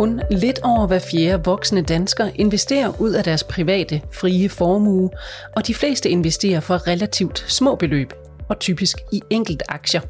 Kun 0.00 0.20
lidt 0.30 0.60
over 0.62 0.86
hver 0.86 0.98
fjerde 0.98 1.44
voksne 1.44 1.82
dansker 1.82 2.30
investerer 2.34 3.00
ud 3.00 3.10
af 3.10 3.24
deres 3.24 3.44
private, 3.44 4.02
frie 4.12 4.48
formue, 4.48 5.10
og 5.56 5.66
de 5.66 5.74
fleste 5.74 6.08
investerer 6.08 6.60
for 6.60 6.86
relativt 6.86 7.44
små 7.48 7.74
beløb, 7.74 8.12
og 8.48 8.58
typisk 8.58 8.98
i 9.12 9.22
enkelte 9.30 9.70
aktier. 9.70 10.00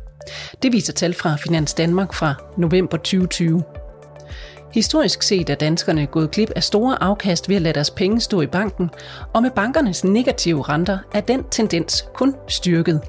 Det 0.63 0.73
viser 0.73 0.93
tal 0.93 1.15
fra 1.15 1.37
Finans 1.37 1.75
Danmark 1.75 2.15
fra 2.15 2.35
november 2.57 2.97
2020. 2.97 3.63
Historisk 4.75 5.23
set 5.23 5.51
er 5.51 5.55
danskerne 5.55 6.07
gået 6.07 6.31
glip 6.31 6.51
af 6.57 6.63
store 6.63 7.03
afkast 7.03 7.49
ved 7.49 7.57
at 7.57 7.63
lade 7.63 7.75
deres 7.75 7.91
penge 7.91 8.21
stå 8.21 8.41
i 8.41 8.47
banken, 8.47 8.91
og 9.35 9.43
med 9.43 9.51
bankernes 9.51 10.05
negative 10.05 10.63
renter 10.63 10.99
er 11.15 11.21
den 11.21 11.45
tendens 11.51 12.09
kun 12.15 12.35
styrket. 12.49 13.01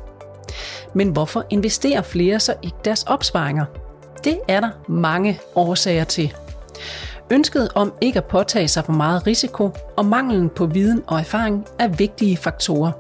Men 0.94 1.10
hvorfor 1.10 1.46
investerer 1.50 2.02
flere 2.02 2.40
så 2.40 2.54
ikke 2.64 2.78
deres 2.86 3.04
opsparinger? 3.04 3.66
Det 4.24 4.40
er 4.48 4.60
der 4.60 4.70
mange 4.88 5.40
årsager 5.56 6.04
til. 6.04 6.34
Ønsket 7.32 7.70
om 7.76 7.94
ikke 8.02 8.18
at 8.18 8.26
påtage 8.26 8.68
sig 8.68 8.86
for 8.86 8.94
meget 8.94 9.28
risiko 9.28 9.70
og 9.98 10.06
manglen 10.06 10.50
på 10.50 10.66
viden 10.66 11.04
og 11.08 11.20
erfaring 11.20 11.66
er 11.80 11.88
vigtige 11.88 12.38
faktorer. 12.38 12.92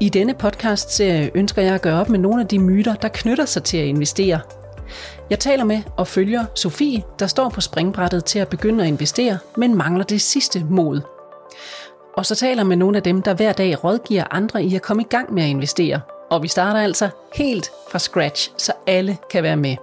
I 0.00 0.08
denne 0.08 0.34
podcast-serie 0.34 1.30
ønsker 1.34 1.62
jeg 1.62 1.74
at 1.74 1.82
gøre 1.82 2.00
op 2.00 2.08
med 2.08 2.18
nogle 2.18 2.42
af 2.42 2.48
de 2.48 2.58
myter, 2.58 2.94
der 2.94 3.08
knytter 3.08 3.44
sig 3.44 3.62
til 3.62 3.76
at 3.76 3.86
investere. 3.86 4.40
Jeg 5.30 5.38
taler 5.38 5.64
med 5.64 5.82
og 5.96 6.06
følger 6.06 6.44
Sofie, 6.54 7.02
der 7.18 7.26
står 7.26 7.48
på 7.48 7.60
springbrættet 7.60 8.24
til 8.24 8.38
at 8.38 8.48
begynde 8.48 8.84
at 8.84 8.88
investere, 8.88 9.38
men 9.56 9.74
mangler 9.74 10.04
det 10.04 10.20
sidste 10.20 10.64
mod. 10.70 11.00
Og 12.16 12.26
så 12.26 12.34
taler 12.34 12.64
med 12.64 12.76
nogle 12.76 12.96
af 12.96 13.02
dem, 13.02 13.22
der 13.22 13.34
hver 13.34 13.52
dag 13.52 13.84
rådgiver 13.84 14.24
andre 14.30 14.64
i 14.64 14.74
at 14.74 14.82
komme 14.82 15.02
i 15.02 15.06
gang 15.10 15.34
med 15.34 15.42
at 15.42 15.48
investere. 15.48 16.00
Og 16.30 16.42
vi 16.42 16.48
starter 16.48 16.80
altså 16.80 17.08
helt 17.34 17.70
fra 17.90 17.98
scratch, 17.98 18.52
så 18.58 18.72
alle 18.86 19.16
kan 19.30 19.42
være 19.42 19.56
med. 19.56 19.76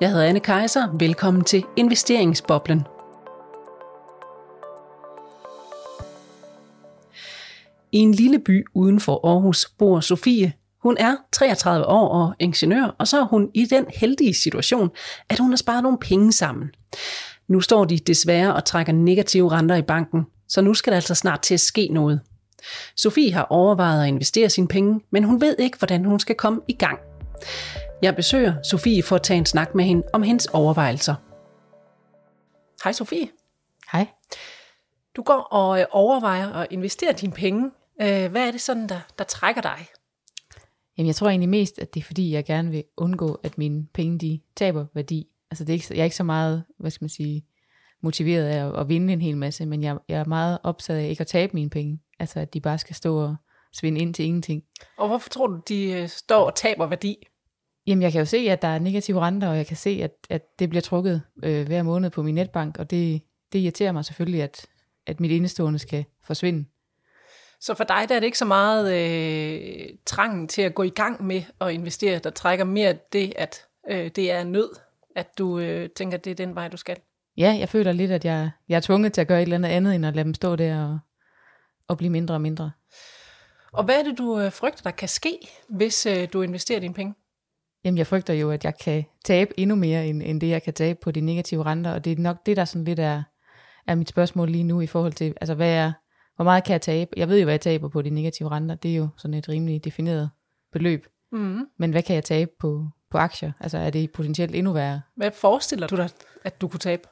Jeg 0.00 0.10
hedder 0.10 0.24
Anne 0.24 0.40
Kejser. 0.40 0.96
Velkommen 0.98 1.44
til 1.44 1.64
Investeringsboblen. 1.76 2.82
I 7.92 7.98
en 7.98 8.12
lille 8.12 8.38
by 8.38 8.66
uden 8.74 9.00
for 9.00 9.28
Aarhus 9.28 9.68
bor 9.78 10.00
Sofie. 10.00 10.52
Hun 10.82 10.96
er 11.00 11.16
33 11.32 11.86
år 11.86 12.08
og 12.08 12.34
ingeniør, 12.38 12.94
og 12.98 13.08
så 13.08 13.20
er 13.20 13.24
hun 13.24 13.50
i 13.54 13.64
den 13.64 13.84
heldige 13.96 14.34
situation, 14.34 14.90
at 15.28 15.38
hun 15.38 15.50
har 15.50 15.56
sparet 15.56 15.82
nogle 15.82 15.98
penge 15.98 16.32
sammen. 16.32 16.70
Nu 17.48 17.60
står 17.60 17.84
de 17.84 17.98
desværre 17.98 18.54
og 18.54 18.64
trækker 18.64 18.92
negative 18.92 19.52
renter 19.52 19.76
i 19.76 19.82
banken, 19.82 20.26
så 20.48 20.60
nu 20.60 20.74
skal 20.74 20.90
der 20.90 20.96
altså 20.96 21.14
snart 21.14 21.40
til 21.40 21.54
at 21.54 21.60
ske 21.60 21.88
noget. 21.92 22.20
Sofie 22.96 23.32
har 23.32 23.46
overvejet 23.50 24.02
at 24.02 24.08
investere 24.08 24.50
sine 24.50 24.68
penge, 24.68 25.00
men 25.10 25.24
hun 25.24 25.40
ved 25.40 25.56
ikke, 25.58 25.78
hvordan 25.78 26.04
hun 26.04 26.20
skal 26.20 26.34
komme 26.34 26.60
i 26.68 26.72
gang. 26.72 26.98
Jeg 28.02 28.16
besøger 28.16 28.62
Sofie 28.62 29.02
for 29.02 29.16
at 29.16 29.22
tage 29.22 29.38
en 29.38 29.46
snak 29.46 29.74
med 29.74 29.84
hende 29.84 30.02
om 30.12 30.22
hendes 30.22 30.46
overvejelser. 30.46 31.14
Hej 32.84 32.92
Sofie. 32.92 33.28
Hej. 33.92 34.06
Du 35.16 35.22
går 35.22 35.40
og 35.40 35.80
øh, 35.80 35.86
overvejer 35.90 36.52
at 36.52 36.66
investere 36.70 37.12
dine 37.12 37.32
penge. 37.32 37.70
Øh, 38.02 38.30
hvad 38.30 38.46
er 38.46 38.50
det 38.50 38.60
sådan, 38.60 38.88
der, 38.88 39.00
der 39.18 39.24
trækker 39.24 39.62
dig? 39.62 39.86
Jamen, 40.98 41.06
jeg 41.06 41.14
tror 41.14 41.28
egentlig 41.28 41.48
mest, 41.48 41.78
at 41.78 41.94
det 41.94 42.00
er 42.00 42.04
fordi, 42.04 42.32
jeg 42.32 42.44
gerne 42.44 42.70
vil 42.70 42.84
undgå, 42.96 43.34
at 43.34 43.58
mine 43.58 43.86
penge 43.94 44.18
de 44.18 44.40
taber 44.56 44.86
værdi. 44.94 45.26
Altså, 45.50 45.64
det 45.64 45.70
er 45.70 45.74
ikke, 45.74 45.86
jeg 45.90 46.00
er 46.00 46.04
ikke 46.04 46.16
så 46.16 46.24
meget, 46.24 46.64
hvad 46.78 46.90
skal 46.90 47.04
man 47.04 47.10
sige, 47.10 47.46
motiveret 48.02 48.44
af 48.44 48.66
at, 48.66 48.80
at 48.80 48.88
vinde 48.88 49.12
en 49.12 49.20
hel 49.20 49.36
masse, 49.36 49.66
men 49.66 49.82
jeg, 49.82 49.98
jeg 50.08 50.20
er 50.20 50.24
meget 50.24 50.58
optaget 50.62 51.00
af 51.00 51.08
ikke 51.08 51.20
at 51.20 51.26
tabe 51.26 51.52
mine 51.54 51.70
penge. 51.70 52.00
Altså, 52.18 52.40
at 52.40 52.54
de 52.54 52.60
bare 52.60 52.78
skal 52.78 52.96
stå 52.96 53.18
og 53.18 53.36
svinde 53.72 54.00
ind 54.00 54.14
til 54.14 54.24
ingenting. 54.24 54.62
Og 54.98 55.08
hvorfor 55.08 55.28
tror 55.28 55.46
du, 55.46 55.60
de 55.68 55.92
øh, 55.92 56.08
står 56.08 56.46
og 56.46 56.54
taber 56.54 56.86
værdi? 56.86 57.26
Jamen, 57.86 58.02
jeg 58.02 58.12
kan 58.12 58.18
jo 58.18 58.24
se, 58.24 58.36
at 58.36 58.62
der 58.62 58.68
er 58.68 58.78
negative 58.78 59.20
renter, 59.20 59.48
og 59.48 59.56
jeg 59.56 59.66
kan 59.66 59.76
se, 59.76 60.00
at, 60.02 60.12
at 60.30 60.58
det 60.58 60.68
bliver 60.68 60.82
trukket 60.82 61.22
øh, 61.42 61.66
hver 61.66 61.82
måned 61.82 62.10
på 62.10 62.22
min 62.22 62.34
netbank, 62.34 62.78
og 62.78 62.90
det, 62.90 63.22
det 63.52 63.58
irriterer 63.58 63.92
mig 63.92 64.04
selvfølgelig, 64.04 64.42
at, 64.42 64.66
at 65.06 65.20
mit 65.20 65.30
indestående 65.30 65.78
skal 65.78 66.04
forsvinde. 66.24 66.64
Så 67.60 67.74
for 67.74 67.84
dig 67.84 68.06
der 68.08 68.14
er 68.14 68.20
det 68.20 68.26
ikke 68.26 68.38
så 68.38 68.44
meget 68.44 68.94
øh, 68.94 69.88
trangen 70.06 70.48
til 70.48 70.62
at 70.62 70.74
gå 70.74 70.82
i 70.82 70.88
gang 70.88 71.24
med 71.24 71.42
at 71.60 71.72
investere, 71.72 72.18
der 72.18 72.30
trækker 72.30 72.64
mere 72.64 72.96
det, 73.12 73.32
at 73.36 73.64
øh, 73.90 74.10
det 74.16 74.30
er 74.30 74.44
nød, 74.44 74.70
at 75.16 75.38
du 75.38 75.58
øh, 75.58 75.90
tænker, 75.90 76.18
at 76.18 76.24
det 76.24 76.30
er 76.30 76.34
den 76.34 76.54
vej, 76.54 76.68
du 76.68 76.76
skal? 76.76 76.96
Ja, 77.36 77.56
jeg 77.58 77.68
føler 77.68 77.92
lidt, 77.92 78.10
at 78.10 78.24
jeg, 78.24 78.50
jeg 78.68 78.76
er 78.76 78.80
tvunget 78.80 79.12
til 79.12 79.20
at 79.20 79.28
gøre 79.28 79.38
et 79.38 79.42
eller 79.42 79.56
andet 79.56 79.68
andet, 79.68 79.94
end 79.94 80.06
at 80.06 80.14
lade 80.14 80.24
dem 80.24 80.34
stå 80.34 80.56
der 80.56 80.84
og, 80.84 80.98
og 81.88 81.98
blive 81.98 82.10
mindre 82.10 82.34
og 82.34 82.40
mindre. 82.40 82.70
Og 83.72 83.84
hvad 83.84 83.98
er 83.98 84.02
det, 84.02 84.18
du 84.18 84.40
øh, 84.40 84.52
frygter, 84.52 84.82
der 84.82 84.90
kan 84.90 85.08
ske, 85.08 85.38
hvis 85.68 86.06
øh, 86.06 86.28
du 86.32 86.42
investerer 86.42 86.80
dine 86.80 86.94
penge? 86.94 87.14
Jamen, 87.86 87.98
jeg 87.98 88.06
frygter 88.06 88.34
jo, 88.34 88.50
at 88.50 88.64
jeg 88.64 88.78
kan 88.78 89.04
tabe 89.24 89.60
endnu 89.60 89.76
mere, 89.76 90.06
end, 90.06 90.22
end 90.22 90.40
det, 90.40 90.48
jeg 90.48 90.62
kan 90.62 90.74
tabe 90.74 90.98
på 91.02 91.10
de 91.10 91.20
negative 91.20 91.62
renter, 91.62 91.92
og 91.92 92.04
det 92.04 92.12
er 92.12 92.16
nok 92.16 92.46
det, 92.46 92.56
der 92.56 92.64
sådan 92.64 92.84
lidt 92.84 92.98
er, 92.98 93.22
er 93.86 93.94
mit 93.94 94.08
spørgsmål 94.08 94.50
lige 94.50 94.64
nu 94.64 94.80
i 94.80 94.86
forhold 94.86 95.12
til, 95.12 95.34
altså 95.40 95.54
hvad 95.54 95.74
er, 95.74 95.92
hvor 96.36 96.44
meget 96.44 96.64
kan 96.64 96.72
jeg 96.72 96.80
tabe? 96.80 97.10
Jeg 97.16 97.28
ved 97.28 97.38
jo, 97.38 97.44
hvad 97.44 97.52
jeg 97.52 97.60
taber 97.60 97.88
på 97.88 98.02
de 98.02 98.10
negative 98.10 98.48
renter, 98.48 98.74
det 98.74 98.90
er 98.90 98.96
jo 98.96 99.08
sådan 99.16 99.34
et 99.34 99.48
rimelig 99.48 99.84
defineret 99.84 100.30
beløb. 100.72 101.06
Mm. 101.32 101.66
Men 101.78 101.90
hvad 101.90 102.02
kan 102.02 102.14
jeg 102.14 102.24
tabe 102.24 102.50
på, 102.58 102.88
på 103.10 103.18
aktier? 103.18 103.52
Altså 103.60 103.78
er 103.78 103.90
det 103.90 104.12
potentielt 104.12 104.54
endnu 104.54 104.72
værre? 104.72 105.00
Hvad 105.16 105.30
forestiller 105.30 105.86
du 105.86 105.96
dig, 105.96 106.08
at 106.44 106.60
du 106.60 106.68
kunne 106.68 106.80
tabe? 106.80 107.02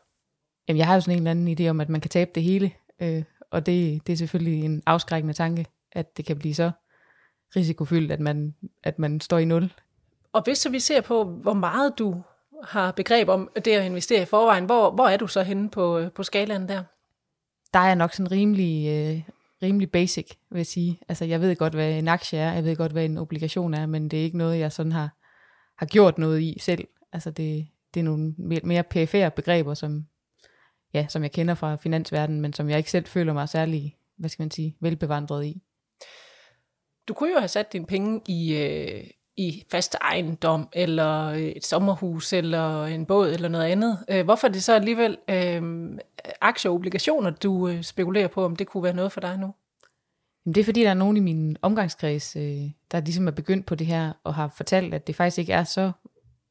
Jamen, 0.68 0.78
jeg 0.78 0.86
har 0.86 0.94
jo 0.94 1.00
sådan 1.00 1.12
en 1.12 1.18
eller 1.18 1.30
anden 1.30 1.60
idé 1.60 1.70
om, 1.70 1.80
at 1.80 1.88
man 1.88 2.00
kan 2.00 2.10
tabe 2.10 2.30
det 2.34 2.42
hele, 2.42 2.72
øh, 3.02 3.22
og 3.50 3.66
det, 3.66 4.06
det 4.06 4.12
er 4.12 4.16
selvfølgelig 4.16 4.64
en 4.64 4.82
afskrækkende 4.86 5.34
tanke, 5.34 5.66
at 5.92 6.16
det 6.16 6.24
kan 6.24 6.38
blive 6.38 6.54
så 6.54 6.70
risikofyldt, 7.56 8.12
at 8.12 8.20
man, 8.20 8.54
at 8.82 8.98
man 8.98 9.20
står 9.20 9.38
i 9.38 9.44
nul 9.44 9.70
og 10.34 10.42
hvis 10.42 10.58
så 10.58 10.70
vi 10.70 10.80
ser 10.80 11.00
på, 11.00 11.24
hvor 11.24 11.52
meget 11.52 11.98
du 11.98 12.22
har 12.64 12.92
begreb 12.92 13.28
om 13.28 13.50
det 13.64 13.70
at 13.70 13.86
investere 13.86 14.22
i 14.22 14.24
forvejen, 14.24 14.64
hvor, 14.64 14.90
hvor 14.90 15.08
er 15.08 15.16
du 15.16 15.26
så 15.26 15.42
henne 15.42 15.70
på, 15.70 16.08
på 16.14 16.22
skalaen 16.22 16.68
der? 16.68 16.84
Der 17.72 17.78
er 17.78 17.94
nok 17.94 18.12
sådan 18.12 18.30
rimelig, 18.30 18.88
øh, 18.88 19.22
rimelig 19.62 19.90
basic, 19.90 20.36
vil 20.50 20.58
jeg 20.58 20.66
sige. 20.66 21.00
Altså 21.08 21.24
jeg 21.24 21.40
ved 21.40 21.56
godt, 21.56 21.74
hvad 21.74 21.98
en 21.98 22.08
aktie 22.08 22.38
er, 22.38 22.52
jeg 22.52 22.64
ved 22.64 22.76
godt, 22.76 22.92
hvad 22.92 23.04
en 23.04 23.18
obligation 23.18 23.74
er, 23.74 23.86
men 23.86 24.08
det 24.08 24.18
er 24.18 24.22
ikke 24.22 24.38
noget, 24.38 24.58
jeg 24.58 24.72
sådan 24.72 24.92
har, 24.92 25.10
har 25.76 25.86
gjort 25.86 26.18
noget 26.18 26.40
i 26.40 26.58
selv. 26.60 26.88
Altså 27.12 27.30
det, 27.30 27.66
det 27.94 28.00
er 28.00 28.04
nogle 28.04 28.34
mere 28.38 28.82
perifære 28.82 29.30
begreber, 29.30 29.74
som, 29.74 30.06
ja, 30.94 31.06
som 31.08 31.22
jeg 31.22 31.32
kender 31.32 31.54
fra 31.54 31.76
finansverdenen, 31.76 32.40
men 32.40 32.52
som 32.52 32.70
jeg 32.70 32.78
ikke 32.78 32.90
selv 32.90 33.06
føler 33.06 33.32
mig 33.32 33.48
særlig, 33.48 33.96
hvad 34.16 34.30
skal 34.30 34.42
man 34.42 34.50
sige, 34.50 34.76
velbevandret 34.80 35.44
i. 35.44 35.62
Du 37.08 37.14
kunne 37.14 37.32
jo 37.32 37.38
have 37.38 37.48
sat 37.48 37.72
dine 37.72 37.86
penge 37.86 38.20
i, 38.28 38.56
øh, 38.56 39.04
i 39.36 39.64
fast 39.70 39.96
ejendom, 40.00 40.68
eller 40.72 41.30
et 41.30 41.66
sommerhus, 41.66 42.32
eller 42.32 42.84
en 42.84 43.06
båd, 43.06 43.30
eller 43.30 43.48
noget 43.48 43.64
andet. 43.64 44.04
Øh, 44.10 44.24
hvorfor 44.24 44.48
er 44.48 44.52
det 44.52 44.62
så 44.62 44.74
alligevel 44.74 45.18
øh, 45.28 45.62
aktier 46.40 46.70
og 46.70 46.74
obligationer, 46.74 47.30
du 47.30 47.68
øh, 47.68 47.82
spekulerer 47.82 48.28
på, 48.28 48.44
om 48.44 48.56
det 48.56 48.66
kunne 48.66 48.82
være 48.82 48.94
noget 48.94 49.12
for 49.12 49.20
dig 49.20 49.38
nu? 49.38 49.54
Jamen, 50.46 50.54
det 50.54 50.60
er 50.60 50.64
fordi, 50.64 50.82
der 50.82 50.90
er 50.90 50.94
nogen 50.94 51.16
i 51.16 51.20
min 51.20 51.56
omgangskreds, 51.62 52.36
øh, 52.36 52.70
der 52.90 53.00
ligesom 53.00 53.26
er 53.26 53.32
begyndt 53.32 53.66
på 53.66 53.74
det 53.74 53.86
her, 53.86 54.12
og 54.24 54.34
har 54.34 54.52
fortalt, 54.56 54.94
at 54.94 55.06
det 55.06 55.16
faktisk 55.16 55.38
ikke 55.38 55.52
er 55.52 55.64
så, 55.64 55.92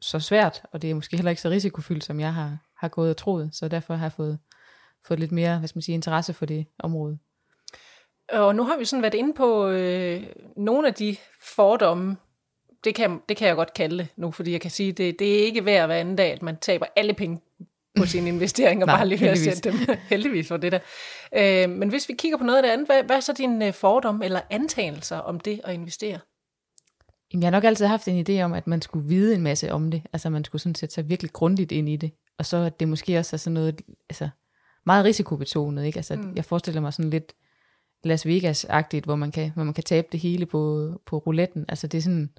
så 0.01 0.19
svært, 0.19 0.61
og 0.71 0.81
det 0.81 0.89
er 0.89 0.95
måske 0.95 1.17
heller 1.17 1.29
ikke 1.29 1.41
så 1.41 1.49
risikofyldt, 1.49 2.03
som 2.03 2.19
jeg 2.19 2.33
har, 2.33 2.57
har 2.77 2.87
gået 2.87 3.09
og 3.09 3.17
troet. 3.17 3.49
Så 3.53 3.67
derfor 3.67 3.93
har 3.93 4.05
jeg 4.05 4.11
fået, 4.11 4.39
fået 5.07 5.19
lidt 5.19 5.31
mere 5.31 5.57
hvad 5.57 5.67
skal 5.67 5.77
man 5.77 5.81
sige, 5.81 5.95
interesse 5.95 6.33
for 6.33 6.45
det 6.45 6.65
område. 6.79 7.17
Og 8.29 8.55
nu 8.55 8.63
har 8.63 8.77
vi 8.77 8.85
sådan 8.85 9.01
været 9.01 9.13
inde 9.13 9.33
på 9.33 9.67
øh, 9.67 10.23
nogle 10.57 10.87
af 10.87 10.93
de 10.93 11.15
fordomme, 11.55 12.17
det 12.83 12.95
kan, 12.95 13.19
det 13.29 13.37
kan 13.37 13.47
jeg 13.47 13.55
godt 13.55 13.73
kalde 13.73 13.97
det 13.97 14.07
nu, 14.15 14.31
fordi 14.31 14.51
jeg 14.51 14.61
kan 14.61 14.71
sige, 14.71 14.91
det, 14.91 15.19
det 15.19 15.39
er 15.39 15.45
ikke 15.45 15.61
hver 15.61 15.85
hver 15.85 15.95
anden 15.95 16.15
dag, 16.15 16.31
at 16.31 16.41
man 16.41 16.57
taber 16.61 16.85
alle 16.95 17.13
penge 17.13 17.41
på 17.97 18.05
sine 18.05 18.29
investeringer, 18.35 18.85
Nej, 18.85 18.97
bare 18.97 19.07
lige 19.07 19.29
at 19.29 19.37
sætte 19.37 19.71
dem. 19.71 19.75
heldigvis 20.09 20.47
for 20.47 20.57
det 20.57 20.71
der. 20.71 20.79
Øh, 21.35 21.69
men 21.69 21.89
hvis 21.89 22.09
vi 22.09 22.13
kigger 22.13 22.37
på 22.37 22.43
noget 22.43 22.57
af 22.57 22.63
det 22.63 22.69
andet, 22.69 22.87
hvad, 22.87 23.03
hvad 23.03 23.15
er 23.15 23.19
så 23.19 23.33
din 23.33 23.61
øh, 23.61 23.73
fordom 23.73 24.21
eller 24.21 24.41
antagelser 24.49 25.17
om 25.17 25.39
det 25.39 25.61
at 25.63 25.73
investere? 25.73 26.19
Jamen, 27.33 27.41
jeg 27.43 27.47
har 27.47 27.51
nok 27.51 27.63
altid 27.63 27.85
haft 27.85 28.07
en 28.07 28.25
idé 28.29 28.41
om, 28.41 28.53
at 28.53 28.67
man 28.67 28.81
skulle 28.81 29.07
vide 29.07 29.35
en 29.35 29.41
masse 29.41 29.71
om 29.71 29.91
det. 29.91 30.01
Altså, 30.13 30.29
man 30.29 30.43
skulle 30.43 30.61
sådan 30.61 30.75
sætte 30.75 30.95
sig 30.95 31.09
virkelig 31.09 31.33
grundigt 31.33 31.71
ind 31.71 31.89
i 31.89 31.95
det. 31.95 32.11
Og 32.37 32.45
så 32.45 32.57
at 32.57 32.79
det 32.79 32.87
måske 32.87 33.19
også 33.19 33.35
er 33.35 33.37
sådan 33.37 33.53
noget, 33.53 33.81
altså, 34.09 34.29
meget 34.85 35.05
risikobetonet, 35.05 35.85
ikke? 35.85 35.97
Altså, 35.97 36.15
mm. 36.15 36.33
jeg 36.35 36.45
forestiller 36.45 36.81
mig 36.81 36.93
sådan 36.93 37.09
lidt 37.09 37.33
Las 38.03 38.25
Vegas-agtigt, 38.25 39.03
hvor 39.03 39.15
man 39.15 39.31
kan, 39.31 39.51
hvor 39.55 39.63
man 39.63 39.73
kan 39.73 39.83
tabe 39.83 40.07
det 40.11 40.19
hele 40.19 40.45
på, 40.45 40.91
på 41.05 41.17
rouletten. 41.17 41.65
Altså, 41.69 41.87
det 41.87 41.97
er 41.97 42.01
sådan, 42.01 42.29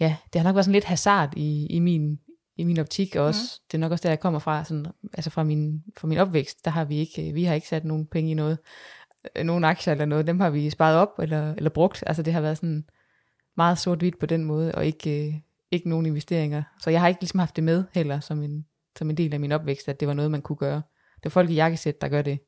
ja, 0.00 0.16
det 0.32 0.40
har 0.40 0.48
nok 0.48 0.54
været 0.54 0.64
sådan 0.64 0.72
lidt 0.72 0.84
hazard 0.84 1.36
i, 1.36 1.66
i 1.66 1.78
min 1.78 2.18
i 2.56 2.64
min 2.64 2.78
optik 2.78 3.16
også. 3.16 3.40
Mm. 3.40 3.66
Det 3.70 3.78
er 3.78 3.80
nok 3.80 3.92
også 3.92 4.02
der, 4.02 4.08
jeg 4.08 4.20
kommer 4.20 4.38
fra, 4.38 4.64
sådan, 4.64 4.86
altså 5.12 5.30
fra 5.30 5.44
min, 5.44 5.82
fra 5.96 6.08
min 6.08 6.18
opvækst, 6.18 6.64
der 6.64 6.70
har 6.70 6.84
vi 6.84 6.96
ikke, 6.96 7.32
vi 7.32 7.44
har 7.44 7.54
ikke 7.54 7.68
sat 7.68 7.84
nogen 7.84 8.06
penge 8.06 8.30
i 8.30 8.34
noget, 8.34 8.58
øh, 9.36 9.44
nogen 9.44 9.64
aktier 9.64 9.92
eller 9.92 10.04
noget, 10.04 10.26
dem 10.26 10.40
har 10.40 10.50
vi 10.50 10.70
sparet 10.70 10.96
op 10.96 11.18
eller, 11.18 11.54
eller 11.54 11.70
brugt. 11.70 12.04
Altså 12.06 12.22
det 12.22 12.32
har 12.32 12.40
været 12.40 12.56
sådan 12.56 12.84
meget 13.56 13.78
sort-hvidt 13.78 14.18
på 14.18 14.26
den 14.26 14.44
måde, 14.44 14.74
og 14.74 14.86
ikke, 14.86 15.26
øh, 15.26 15.34
ikke 15.70 15.88
nogen 15.88 16.06
investeringer. 16.06 16.62
Så 16.80 16.90
jeg 16.90 17.00
har 17.00 17.08
ikke 17.08 17.20
ligesom 17.20 17.38
haft 17.38 17.56
det 17.56 17.64
med 17.64 17.84
heller, 17.92 18.20
som 18.20 18.42
en, 18.42 18.66
som 18.98 19.10
en 19.10 19.16
del 19.16 19.34
af 19.34 19.40
min 19.40 19.52
opvækst, 19.52 19.88
at 19.88 20.00
det 20.00 20.08
var 20.08 20.14
noget, 20.14 20.30
man 20.30 20.42
kunne 20.42 20.56
gøre. 20.56 20.82
Det 21.16 21.26
er 21.26 21.30
folk 21.30 21.50
i 21.50 21.54
jakkesæt, 21.54 22.00
der 22.00 22.08
gør 22.08 22.22
det. 22.22 22.38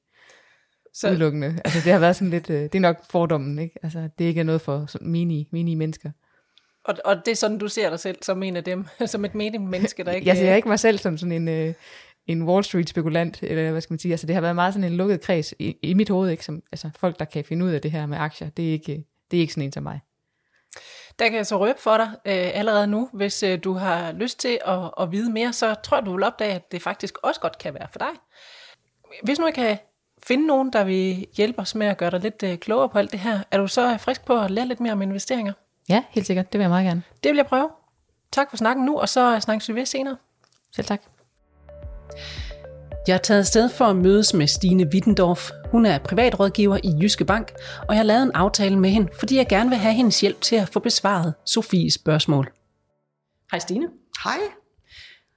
Så... 0.95 1.09
Udelukkende. 1.09 1.47
Altså 1.65 1.81
det 1.85 1.93
har 1.93 1.99
været 1.99 2.17
sådan 2.17 2.31
lidt, 2.31 2.50
øh, 2.50 2.62
det 2.62 2.75
er 2.75 2.81
nok 2.81 3.05
fordommen, 3.11 3.59
ikke? 3.59 3.75
Altså 3.83 4.09
det 4.19 4.25
ikke 4.25 4.41
er 4.41 4.45
noget 4.45 4.61
for 4.61 4.89
mini, 5.00 5.49
mini 5.53 5.75
mennesker. 5.75 6.11
Og, 6.88 6.94
og 7.05 7.17
det 7.26 7.32
er 7.32 7.37
sådan, 7.37 7.58
du 7.58 7.69
ser 7.69 7.90
dig 7.90 8.00
selv 8.00 8.19
som 8.23 8.43
en 8.43 8.56
af 8.56 8.64
dem, 8.64 8.87
som 9.06 9.25
et 9.25 9.35
mening 9.35 9.69
menneske, 9.69 10.05
der 10.05 10.12
ikke... 10.12 10.29
Jeg 10.29 10.37
ser 10.37 10.55
ikke 10.55 10.69
mig 10.69 10.81
selv 10.81 10.99
som 10.99 11.19
sådan 11.19 11.32
en, 11.32 11.49
øh, 11.49 11.75
en 12.26 12.43
Wall 12.43 12.64
Street 12.64 12.88
spekulant, 12.88 13.43
eller 13.43 13.70
hvad 13.70 13.81
skal 13.81 13.93
man 13.93 13.99
sige, 13.99 14.12
altså 14.12 14.26
det 14.26 14.35
har 14.35 14.40
været 14.40 14.55
meget 14.55 14.75
sådan 14.75 14.93
en 14.93 14.96
lukket 14.96 15.20
kreds 15.20 15.55
i, 15.58 15.76
i 15.82 15.94
mit 15.94 16.08
hoved, 16.08 16.31
ikke? 16.31 16.44
Som, 16.44 16.62
altså 16.73 16.90
folk, 16.99 17.19
der 17.19 17.25
kan 17.25 17.44
finde 17.44 17.64
ud 17.64 17.70
af 17.70 17.81
det 17.81 17.90
her 17.90 18.06
med 18.06 18.19
aktier, 18.19 18.50
det 18.50 18.69
er 18.69 18.73
ikke, 18.73 19.05
det 19.31 19.37
er 19.37 19.40
ikke 19.40 19.52
sådan 19.52 19.64
en 19.64 19.73
som 19.73 19.82
mig. 19.82 20.00
Der 21.19 21.29
kan 21.29 21.37
jeg 21.37 21.46
så 21.46 21.58
røbe 21.58 21.81
for 21.81 21.96
dig 21.96 22.08
øh, 22.25 22.50
allerede 22.58 22.87
nu, 22.87 23.08
hvis 23.12 23.43
øh, 23.43 23.58
du 23.64 23.73
har 23.73 24.12
lyst 24.12 24.40
til 24.40 24.58
at, 24.67 24.90
at 25.00 25.12
vide 25.12 25.32
mere, 25.32 25.52
så 25.52 25.75
tror 25.75 25.96
jeg, 25.96 26.06
du 26.06 26.12
vil 26.12 26.25
opdage, 26.25 26.52
at 26.52 26.73
det 26.73 26.82
faktisk 26.82 27.19
også 27.23 27.40
godt 27.40 27.58
kan 27.58 27.75
være 27.75 27.87
for 27.93 27.99
dig. 27.99 28.08
Hvis 29.23 29.38
nu 29.38 29.46
jeg 29.46 29.55
kan 29.55 29.79
finde 30.23 30.46
nogen, 30.46 30.73
der 30.73 30.85
vil 30.85 31.26
hjælpe 31.37 31.61
os 31.61 31.75
med 31.75 31.87
at 31.87 31.99
gøre 31.99 32.11
dig 32.11 32.20
lidt 32.20 32.43
øh, 32.43 32.58
klogere 32.58 32.88
på 32.88 32.99
alt 32.99 33.12
det 33.12 33.20
her, 33.20 33.40
er 33.50 33.58
du 33.58 33.67
så 33.67 33.96
frisk 34.00 34.25
på 34.25 34.40
at 34.40 34.50
lære 34.50 34.67
lidt 34.67 34.81
mere 34.81 34.93
om 34.93 35.02
investeringer? 35.02 35.52
Ja, 35.88 36.02
helt 36.11 36.26
sikkert. 36.26 36.52
Det 36.52 36.58
vil 36.58 36.62
jeg 36.62 36.70
meget 36.70 36.87
gerne. 36.87 37.02
Det 37.25 37.29
vil 37.31 37.37
jeg 37.37 37.46
prøve. 37.46 37.70
Tak 38.32 38.50
for 38.50 38.56
snakken 38.56 38.85
nu, 38.85 38.99
og 38.99 39.08
så 39.08 39.40
snakkes 39.40 39.69
vi 39.69 39.75
ved 39.75 39.87
senere. 39.87 40.17
Selv 40.73 40.87
tak. 40.87 41.00
Jeg 43.08 43.14
er 43.14 43.19
taget 43.19 43.40
afsted 43.40 43.69
for 43.69 43.85
at 43.85 43.96
mødes 43.96 44.35
med 44.35 44.46
Stine 44.46 44.88
Wittendorf. 44.93 45.50
Hun 45.70 45.87
er 45.87 45.99
privatrådgiver 45.99 46.79
i 46.85 47.02
Jyske 47.02 47.25
Bank, 47.25 47.52
og 47.88 47.88
jeg 47.88 47.96
har 47.96 48.05
lavet 48.05 48.23
en 48.23 48.31
aftale 48.35 48.79
med 48.79 48.90
hende, 48.90 49.08
fordi 49.19 49.37
jeg 49.37 49.46
gerne 49.49 49.70
vil 49.70 49.79
have 49.79 49.94
hendes 49.94 50.20
hjælp 50.20 50.40
til 50.40 50.56
at 50.56 50.69
få 50.69 50.81
besvaret 50.81 51.35
Sofies 51.44 51.94
spørgsmål. 51.94 52.52
Hej 53.50 53.58
Stine. 53.58 53.88
Hej. 54.25 54.38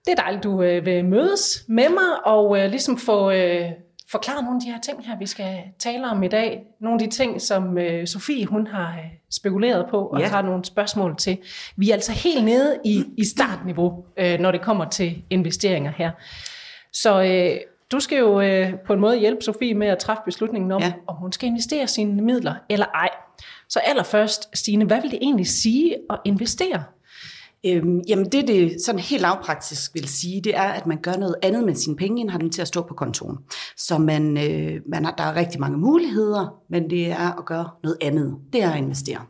Det 0.06 0.12
er 0.12 0.16
dejligt, 0.16 0.44
du 0.44 0.62
øh, 0.62 0.86
vil 0.86 1.06
mødes 1.06 1.64
med 1.68 1.90
mig 1.90 2.26
og 2.26 2.60
øh, 2.60 2.70
ligesom 2.70 2.98
få 2.98 3.32
øh, 3.32 3.66
forklaret 4.12 4.44
nogle 4.44 4.58
af 4.58 4.62
de 4.66 4.72
her 4.72 4.80
ting 4.82 5.06
her, 5.08 5.18
vi 5.18 5.26
skal 5.26 5.58
tale 5.80 6.08
om 6.10 6.24
i 6.24 6.28
dag. 6.28 6.64
Nogle 6.82 7.04
af 7.04 7.10
de 7.10 7.16
ting, 7.16 7.42
som 7.42 7.78
øh, 7.78 8.08
Sofie 8.08 8.46
hun 8.46 8.68
har 8.68 8.90
øh, 8.90 9.06
spekuleret 9.32 9.86
på 9.90 10.06
og 10.08 10.20
Ja. 10.20 10.28
har 10.28 10.42
nogle 10.42 10.66
spørgsmål 10.66 11.18
til. 11.18 11.38
Vi 11.76 11.90
er 11.90 11.94
altså 11.94 12.12
helt 12.12 12.44
nede 12.46 12.78
i, 12.86 13.04
i 13.18 13.26
startniveau, 13.26 14.06
øh, 14.18 14.40
når 14.40 14.52
det 14.52 14.62
kommer 14.62 14.90
til 14.90 15.24
investeringer 15.30 15.92
her. 15.98 16.12
Så 16.94 17.24
øh, 17.24 17.58
du 17.92 18.00
skal 18.00 18.18
jo 18.18 18.42
øh, 18.42 18.74
på 18.88 18.94
en 18.94 19.00
måde 19.00 19.18
hjælpe 19.20 19.42
Sofie 19.42 19.74
med 19.74 19.88
at 19.88 19.98
træffe 19.98 20.22
beslutningen 20.26 20.72
om. 20.72 20.82
Ja. 20.82 20.94
om 21.08 21.16
hun 21.16 21.32
skal 21.32 21.48
investere 21.48 21.88
sine 21.88 22.22
midler 22.22 22.56
eller 22.70 22.86
ej. 22.86 23.10
Så 23.70 23.80
allerførst, 23.80 24.58
Stine, 24.58 24.86
hvad 24.86 25.02
vil 25.02 25.12
det 25.12 25.20
egentlig 25.22 25.48
sige 25.48 25.96
at 26.10 26.20
investere? 26.26 26.84
Øhm, 27.66 28.00
jamen 28.08 28.26
det, 28.26 28.48
det 28.48 28.82
sådan 28.86 29.00
helt 29.00 29.22
lavpraktisk 29.22 29.94
vil 29.94 30.08
sige, 30.08 30.42
det 30.42 30.56
er, 30.56 30.62
at 30.62 30.88
man 30.88 31.02
gør 31.02 31.16
noget 31.16 31.36
andet 31.44 31.64
med 31.64 31.76
sine 31.76 31.96
penge, 31.96 32.22
end 32.22 32.30
har 32.30 32.38
dem 32.38 32.50
til 32.50 32.62
at 32.62 32.68
stå 32.68 32.82
på 32.82 32.94
kontoen. 32.94 33.38
Så 33.78 33.98
man, 33.98 34.38
øh, 34.38 34.82
man 34.90 35.06
har, 35.06 35.12
der 35.18 35.24
er 35.24 35.36
rigtig 35.36 35.60
mange 35.60 35.78
muligheder, 35.78 36.56
men 36.70 36.90
det 36.90 37.12
er 37.12 37.40
at 37.40 37.46
gøre 37.46 37.70
noget 37.84 37.98
andet. 38.02 38.38
Det 38.54 38.64
er 38.64 38.72
at 38.72 38.78
investere. 38.78 39.22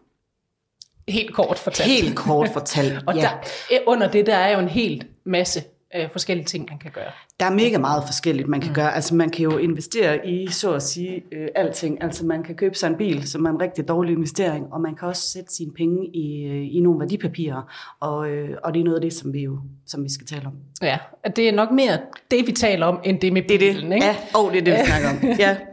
Helt 1.08 1.34
kort 1.34 1.60
fortalt. 1.60 1.90
Helt 1.90 2.16
kort 2.16 2.50
fortalt. 2.50 3.04
Og 3.08 3.16
ja. 3.16 3.30
der, 3.70 3.78
under 3.88 4.12
det, 4.12 4.26
der 4.26 4.36
er 4.36 4.54
jo 4.54 4.60
en 4.60 4.68
helt 4.68 5.08
masse 5.26 5.64
øh, 5.96 6.12
forskellige 6.12 6.46
ting, 6.46 6.68
man 6.70 6.80
kan 6.80 6.92
gøre. 6.92 7.12
Der 7.40 7.46
er 7.46 7.52
mega 7.52 7.78
meget 7.78 8.04
forskelligt, 8.06 8.48
man 8.48 8.62
kan 8.62 8.74
gøre. 8.74 8.96
Altså 8.96 9.16
man 9.16 9.30
kan 9.30 9.44
jo 9.44 9.58
investere 9.58 10.28
i, 10.28 10.48
så 10.48 10.74
at 10.74 10.84
sige, 10.84 11.24
øh, 11.32 11.48
alting. 11.56 12.04
Altså 12.04 12.26
man 12.26 12.44
kan 12.44 12.56
købe 12.56 12.76
sig 12.76 12.88
en 12.88 12.96
bil, 12.96 13.28
som 13.28 13.46
er 13.46 13.50
en 13.50 13.62
rigtig 13.62 13.88
dårlig 13.88 14.14
investering, 14.14 14.74
og 14.74 14.82
man 14.82 14.96
kan 14.96 15.08
også 15.08 15.30
sætte 15.30 15.54
sine 15.56 15.72
penge 15.74 16.06
i, 16.14 16.44
øh, 16.44 16.76
i 16.76 16.80
nogle 16.80 17.00
værdipapirer. 17.00 17.62
Og, 18.00 18.30
øh, 18.30 18.58
og 18.64 18.74
det 18.74 18.80
er 18.80 18.84
noget 18.84 18.96
af 18.96 19.02
det, 19.02 19.14
som 19.14 19.34
vi 19.34 19.40
jo 19.40 19.60
som 19.88 20.04
vi 20.04 20.10
skal 20.10 20.28
tale 20.28 20.46
om. 20.48 20.54
Ja, 20.82 20.98
det 21.36 21.50
er 21.50 21.52
nok 21.52 21.72
mere 21.72 21.98
det, 22.32 22.48
vi 22.48 22.52
taler 22.52 22.86
om, 22.86 23.00
end 23.04 23.20
det 23.20 23.34
med 23.34 23.42
Det 23.42 23.56
er 23.56 23.60
bilen, 23.60 23.92
det. 23.92 23.96
ikke? 23.96 24.06
Ja, 24.06 24.16
oh, 24.36 24.52
det 24.52 24.60
er 24.60 24.64
det, 24.64 24.74
vi 24.74 24.80
snakker 24.86 25.10
om. 25.10 25.38
Ja. 25.40 25.58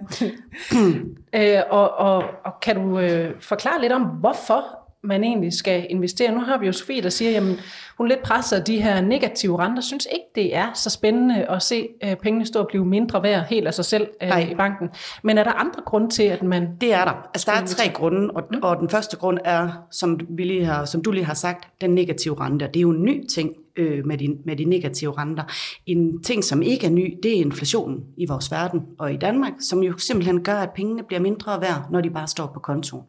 Øh, 1.34 1.62
og, 1.70 1.90
og, 1.98 2.24
og 2.44 2.52
kan 2.62 2.76
du 2.76 2.98
øh, 2.98 3.40
forklare 3.40 3.80
lidt 3.80 3.92
om, 3.92 4.02
hvorfor 4.02 4.78
man 5.04 5.24
egentlig 5.24 5.52
skal 5.52 5.86
investere? 5.90 6.32
Nu 6.32 6.40
har 6.40 6.58
vi 6.58 6.66
jo 6.66 6.72
Sofie, 6.72 7.02
der 7.02 7.08
siger, 7.08 7.30
jamen 7.30 7.56
hun 7.98 8.06
er 8.06 8.08
lidt 8.08 8.22
presset 8.22 8.56
af 8.56 8.64
de 8.64 8.82
her 8.82 9.00
negative 9.00 9.58
renter. 9.58 9.82
Synes 9.82 10.06
ikke, 10.12 10.24
det 10.34 10.56
er 10.56 10.72
så 10.74 10.90
spændende 10.90 11.44
at 11.50 11.62
se 11.62 11.88
øh, 12.04 12.16
pengene 12.16 12.46
stå 12.46 12.60
og 12.60 12.66
blive 12.68 12.84
mindre 12.86 13.22
værd 13.22 13.46
helt 13.50 13.66
af 13.66 13.74
sig 13.74 13.84
selv 13.84 14.08
øh, 14.22 14.28
Nej. 14.28 14.48
i 14.52 14.54
banken. 14.54 14.88
Men 15.22 15.38
er 15.38 15.44
der 15.44 15.52
andre 15.52 15.82
grunde 15.86 16.10
til, 16.10 16.22
at 16.22 16.42
man... 16.42 16.68
Det 16.80 16.94
er 16.94 17.04
der. 17.04 17.28
Altså, 17.34 17.50
der 17.50 17.62
er 17.62 17.66
tre 17.66 17.92
grunde, 17.94 18.30
og, 18.30 18.42
og 18.62 18.76
den 18.80 18.88
første 18.88 19.16
grund 19.16 19.38
er, 19.44 19.70
som, 19.90 20.20
vi 20.28 20.44
lige 20.44 20.64
har, 20.64 20.84
som 20.84 21.02
du 21.02 21.10
lige 21.10 21.24
har 21.24 21.34
sagt, 21.34 21.68
den 21.80 21.94
negative 21.94 22.40
rente. 22.40 22.66
Det 22.66 22.76
er 22.76 22.80
jo 22.80 22.90
en 22.90 23.02
ny 23.02 23.26
ting 23.26 23.52
øh, 23.76 24.06
med, 24.06 24.18
de, 24.18 24.36
med 24.44 24.56
de 24.56 24.64
negative 24.64 25.18
renter. 25.18 25.42
En 25.86 26.22
ting, 26.22 26.44
som 26.44 26.62
ikke 26.62 26.86
er 26.86 26.90
ny, 26.90 27.18
det 27.22 27.36
er 27.36 27.40
inflationen 27.40 28.00
i 28.16 28.26
vores 28.26 28.50
verden 28.50 28.80
og 28.98 29.12
i 29.12 29.16
Danmark, 29.16 29.52
som 29.60 29.82
jo 29.82 29.98
simpelthen 29.98 30.44
gør, 30.44 30.56
at 30.56 30.70
pengene 30.70 31.02
bliver 31.02 31.20
mindre 31.20 31.60
værd, 31.60 31.86
når 31.90 32.00
de 32.00 32.10
bare 32.10 32.26
står 32.26 32.50
på 32.54 32.60
kontoen. 32.60 33.04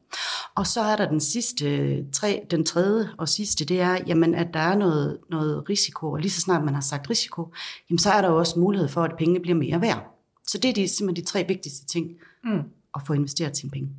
Og 0.59 0.67
så 0.67 0.81
er 0.81 0.95
der 0.95 1.09
den 1.09 1.19
sidste, 1.19 2.05
tre, 2.11 2.45
den 2.51 2.65
tredje 2.65 3.09
og 3.17 3.29
sidste, 3.29 3.65
det 3.65 3.81
er, 3.81 3.97
jamen, 4.07 4.35
at 4.35 4.47
der 4.53 4.59
er 4.59 4.75
noget, 4.75 5.17
noget 5.29 5.69
risiko, 5.69 6.11
og 6.11 6.19
lige 6.19 6.31
så 6.31 6.41
snart 6.41 6.65
man 6.65 6.73
har 6.73 6.81
sagt 6.81 7.09
risiko, 7.09 7.53
jamen, 7.89 7.99
så 7.99 8.09
er 8.09 8.21
der 8.21 8.29
også 8.29 8.59
mulighed 8.59 8.87
for, 8.87 9.03
at 9.03 9.11
pengene 9.17 9.39
bliver 9.39 9.57
mere 9.57 9.81
værd. 9.81 10.19
Så 10.47 10.57
det 10.57 10.69
er 10.69 10.73
de, 10.73 10.87
simpelthen 10.87 11.25
de 11.25 11.29
tre 11.31 11.45
vigtigste 11.47 11.85
ting 11.85 12.07
Mm. 12.43 12.61
at 12.95 13.01
få 13.07 13.13
investeret 13.13 13.57
sine 13.57 13.71
penge. 13.71 13.89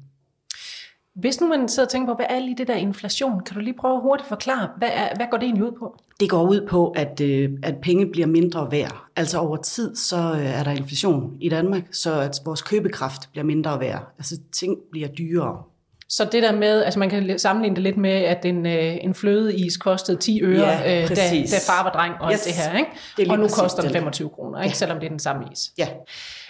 Hvis 1.15 1.41
nu 1.41 1.49
man 1.49 1.69
sidder 1.69 1.87
og 1.87 1.91
tænker 1.93 2.13
på, 2.13 2.17
hvad 2.17 2.27
er 2.29 2.39
lige 2.39 2.57
det 2.59 2.69
der 2.69 2.75
inflation? 2.75 3.41
Kan 3.41 3.55
du 3.55 3.61
lige 3.61 3.77
prøve 3.81 4.01
hurtigt 4.01 4.29
forklare, 4.29 4.69
hvad, 4.79 4.89
er, 4.93 5.17
hvad 5.17 5.27
går 5.31 5.39
det 5.39 5.45
egentlig 5.45 5.65
ud 5.65 5.73
på? 5.79 5.97
Det 6.21 6.31
går 6.31 6.43
ud 6.43 6.67
på, 6.67 6.91
at, 6.91 7.21
øh, 7.21 7.51
at 7.63 7.77
penge 7.83 8.07
bliver 8.07 8.27
mindre 8.27 8.71
værd. 8.71 9.05
Altså 9.17 9.39
over 9.39 9.57
tid, 9.57 9.97
så 9.97 10.17
øh, 10.17 10.47
er 10.47 10.65
der 10.65 10.71
inflation 10.71 11.37
i 11.41 11.49
Danmark, 11.49 11.83
så 11.93 12.21
at 12.21 12.41
vores 12.45 12.63
købekraft 12.63 13.31
bliver 13.33 13.45
mindre 13.45 13.81
værd. 13.81 14.15
Altså 14.19 14.39
ting 14.53 14.79
bliver 14.91 15.09
dyrere. 15.09 15.63
Så 16.11 16.25
det 16.33 16.43
der 16.43 16.53
med, 16.53 16.85
altså 16.85 16.99
man 16.99 17.11
kan 17.11 17.39
sammenligne 17.39 17.77
det 17.77 17.83
lidt 17.83 17.97
med, 17.97 18.11
at 18.11 18.45
en, 18.45 18.67
øh, 18.67 18.97
en 19.01 19.15
flødeis 19.15 19.77
kostede 19.77 20.19
10 20.19 20.43
øre, 20.43 20.69
Ja, 20.69 21.03
øh, 21.03 21.09
da, 21.09 21.15
da 21.15 21.57
far 21.67 21.83
var 21.83 21.91
dreng 21.91 22.15
og 22.21 22.33
yes. 22.33 22.41
Det 22.41 22.53
her, 22.55 22.79
ikke? 22.79 22.91
Det 23.17 23.29
er 23.29 23.33
og 23.33 23.39
nu 23.39 23.49
koster 23.49 23.83
den 23.83 23.89
det. 23.91 23.97
25 23.99 24.29
kroner, 24.29 24.63
ikke? 24.63 24.77
selvom 24.79 24.99
det 24.99 25.07
er 25.07 25.11
den 25.11 25.19
samme 25.19 25.43
is. 25.53 25.71
Ja, 25.79 25.87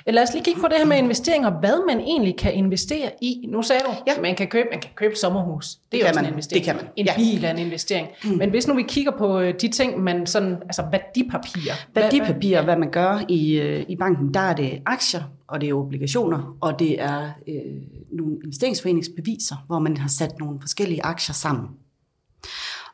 Lad 0.06 0.22
os 0.22 0.28
lige 0.32 0.44
kigge 0.44 0.60
på 0.60 0.66
det 0.68 0.76
her 0.78 0.84
med 0.86 0.96
investeringer. 0.98 1.50
Hvad 1.50 1.86
man 1.94 2.00
egentlig 2.00 2.36
kan 2.38 2.54
investere 2.54 3.10
i. 3.22 3.46
Nu 3.48 3.62
sagde 3.62 3.82
du, 3.86 3.90
ja. 4.06 4.12
Ja. 4.16 4.20
man 4.20 4.34
kan 4.34 4.46
købe, 4.48 4.68
man 4.72 4.80
kan 4.80 4.90
købe 4.96 5.12
et 5.12 5.18
sommerhus. 5.18 5.66
Det 5.68 5.76
er 5.76 5.88
Det 5.90 6.00
kan 6.00 6.08
også 6.08 6.20
man. 6.20 6.24
en 6.24 6.32
investering. 6.32 6.64
Det 6.64 6.72
kan 6.72 6.76
man. 6.76 6.92
En 6.96 7.06
Ja. 7.06 7.14
bil 7.16 7.44
er 7.44 7.50
en 7.50 7.58
investering. 7.58 8.08
Mm. 8.24 8.30
Men 8.30 8.50
hvis 8.50 8.68
nu 8.68 8.74
vi 8.74 8.82
kigger 8.82 9.12
på 9.18 9.40
øh, 9.40 9.54
de 9.60 9.68
ting, 9.68 10.00
man 10.02 10.26
sådan, 10.26 10.56
altså 10.62 10.82
værdipapirer. 10.92 11.74
Hvad- 11.92 12.02
værdipapirer, 12.02 12.62
hvad 12.62 12.76
man 12.76 12.90
gør 12.90 13.20
i, 13.28 13.52
øh, 13.52 13.84
i 13.88 13.96
banken, 13.96 14.34
der 14.34 14.40
er 14.40 14.54
det 14.54 14.80
aktier, 14.86 15.20
og 15.50 15.60
det 15.60 15.68
er 15.68 15.74
obligationer, 15.74 16.56
og 16.60 16.78
det 16.78 17.02
er 17.02 17.30
øh, 17.48 17.82
nogle 18.12 18.36
investeringsforeningsbeviser, 18.44 19.56
hvor 19.66 19.78
man 19.78 19.96
har 19.96 20.08
sat 20.08 20.38
nogle 20.38 20.60
forskellige 20.60 21.04
aktier 21.04 21.34
sammen. 21.34 21.68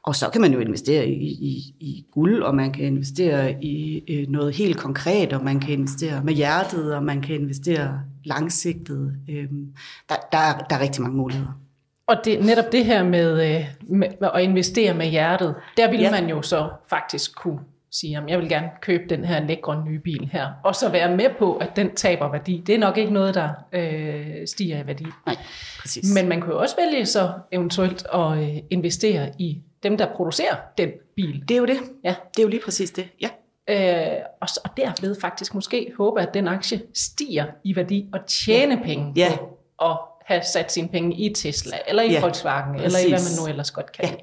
Og 0.03 0.15
så 0.15 0.31
kan 0.31 0.41
man 0.41 0.53
jo 0.53 0.59
investere 0.59 1.09
i, 1.09 1.27
i, 1.27 1.75
i 1.81 2.07
guld, 2.11 2.43
og 2.43 2.55
man 2.55 2.73
kan 2.73 2.85
investere 2.85 3.65
i 3.65 4.05
øh, 4.09 4.29
noget 4.29 4.55
helt 4.55 4.77
konkret, 4.77 5.33
og 5.33 5.45
man 5.45 5.61
kan 5.61 5.71
investere 5.71 6.25
med 6.25 6.35
hjertet, 6.35 6.95
og 6.95 7.03
man 7.03 7.23
kan 7.23 7.35
investere 7.35 8.01
langsigtet. 8.25 9.17
Øhm, 9.31 9.67
der, 10.09 10.15
der, 10.33 10.39
er, 10.39 10.59
der 10.59 10.77
er 10.77 10.81
rigtig 10.81 11.03
mange 11.03 11.17
muligheder. 11.17 11.61
Og 12.07 12.17
det, 12.25 12.45
netop 12.45 12.73
det 12.73 12.85
her 12.85 13.05
med, 13.05 13.55
øh, 13.55 13.65
med, 13.89 14.09
at 14.35 14.43
investere 14.43 14.95
med 14.95 15.07
hjertet, 15.07 15.55
der 15.77 15.91
vil 15.91 16.01
ja. 16.01 16.05
Ja. 16.05 16.21
man 16.21 16.31
jo 16.31 16.43
så 16.43 16.71
faktisk 16.91 17.37
kunne 17.37 17.59
sige, 18.01 18.17
at 18.17 18.23
jeg 18.29 18.39
vil 18.39 18.49
gerne 18.49 18.69
købe 18.83 19.05
den 19.11 19.25
her 19.25 19.41
lækre 19.47 19.85
nye 19.85 19.99
bil 19.99 20.29
her, 20.33 20.49
og 20.65 20.75
så 20.75 20.89
være 20.89 21.17
med 21.17 21.29
på, 21.39 21.57
at 21.57 21.77
den 21.77 21.95
taber 21.95 22.31
værdi. 22.31 22.63
Det 22.67 22.75
er 22.75 22.79
nok 22.79 22.97
ikke 22.99 23.13
noget, 23.13 23.35
der 23.35 23.49
øh, 23.73 24.47
stiger 24.47 24.83
i 24.83 24.87
værdi. 24.87 25.07
Nej, 25.27 25.37
præcis. 25.81 26.15
Men 26.15 26.29
man 26.29 26.41
kan 26.41 26.51
jo 26.51 26.59
også 26.61 26.77
vælge 26.77 27.07
så 27.07 27.33
eventuelt 27.53 28.07
at 28.15 28.39
øh, 28.39 28.57
investere 28.71 29.31
i 29.39 29.63
dem, 29.83 29.97
der 29.97 30.07
producerer 30.17 30.57
den 30.79 30.91
bil. 31.17 31.45
det 31.49 31.55
er 31.55 31.59
jo 31.59 31.67
det. 31.67 31.79
Ja. 32.05 32.15
Det 32.37 32.39
er 32.39 32.43
jo 32.43 32.49
lige 32.49 32.63
præcis 32.65 32.91
det. 32.91 33.09
Ja. 33.21 33.29
Øh, 33.69 34.19
og, 34.43 34.49
så, 34.49 34.61
og 34.65 34.71
derved 34.77 35.17
faktisk 35.21 35.55
måske 35.55 35.93
håbe, 35.99 36.21
at 36.21 36.35
den 36.35 36.49
aktie 36.49 36.81
stiger 36.95 37.45
i 37.65 37.77
værdi 37.77 38.09
og 38.13 38.21
tjene 38.27 38.75
ja. 38.75 38.83
penge 38.85 39.13
Ja. 39.17 39.33
på 39.39 39.59
at 39.85 39.99
have 40.27 40.43
sat 40.43 40.73
sine 40.73 40.89
penge 40.89 41.17
i 41.17 41.35
Tesla, 41.35 41.77
eller 41.89 42.03
i 42.03 42.11
Ja, 42.13 42.21
Volkswagen, 42.21 42.75
eller 42.75 42.99
i 42.99 43.09
hvad 43.09 43.19
præcis. 43.19 43.39
man 43.39 43.47
nu 43.47 43.51
ellers 43.51 43.71
godt 43.71 43.93
kan. 43.93 44.05
Ja. 44.05 44.15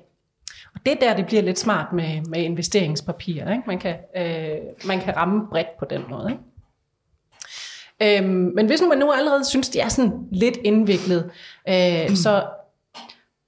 Det 0.85 0.93
er 0.93 0.99
der, 0.99 1.15
det 1.15 1.25
bliver 1.25 1.41
lidt 1.41 1.59
smart 1.59 1.93
med, 1.93 2.21
med 2.21 2.39
investeringspapirer. 2.39 3.51
Ikke? 3.51 3.63
Man, 3.67 3.79
kan, 3.79 3.95
øh, 4.15 4.57
man 4.87 4.99
kan 4.99 5.15
ramme 5.17 5.47
bredt 5.49 5.77
på 5.79 5.85
den 5.85 6.01
måde. 6.09 6.31
Ikke? 6.31 6.43
Øhm, 8.01 8.51
men 8.55 8.65
hvis 8.65 8.81
nu 8.81 8.87
man 8.87 8.97
nu 8.97 9.11
allerede 9.11 9.45
synes, 9.45 9.69
de 9.69 9.79
er 9.79 9.87
sådan 9.87 10.27
lidt 10.31 10.57
indviklet, 10.63 11.31
øh, 11.69 12.15
så, 12.15 12.47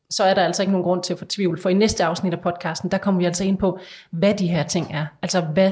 så 0.10 0.24
er 0.24 0.34
der 0.34 0.44
altså 0.44 0.62
ikke 0.64 0.72
nogen 0.72 0.84
grund 0.84 1.04
til 1.04 1.14
at 1.14 1.20
få 1.20 1.26
tvivl. 1.26 1.62
For 1.62 1.70
i 1.70 1.74
næste 1.74 2.04
afsnit 2.04 2.34
af 2.34 2.42
podcasten, 2.42 2.92
der 2.92 2.98
kommer 2.98 3.20
vi 3.20 3.26
altså 3.26 3.44
ind 3.44 3.58
på, 3.58 3.80
hvad 4.12 4.34
de 4.34 4.48
her 4.48 4.64
ting 4.64 4.88
er. 4.94 5.06
Altså 5.22 5.42
hvad 5.42 5.72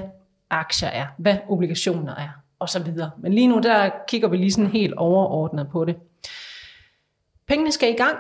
aktier 0.50 0.89
er, 0.89 1.05
hvad 1.17 1.38
obligationer 1.50 2.15
er, 2.15 2.29
og 2.60 2.69
så 2.69 2.83
videre. 2.83 3.12
Men 3.17 3.33
lige 3.33 3.48
nu, 3.48 3.60
der 3.60 3.89
kigger 4.07 4.27
vi 4.27 4.38
lige 4.38 4.51
sådan 4.51 4.72
helt 4.72 4.93
overordnet 4.93 5.67
på 5.72 5.86
det. 5.86 5.95
Pengene 7.48 7.72
skal 7.72 7.89
i 7.89 7.95
gang, 7.95 8.17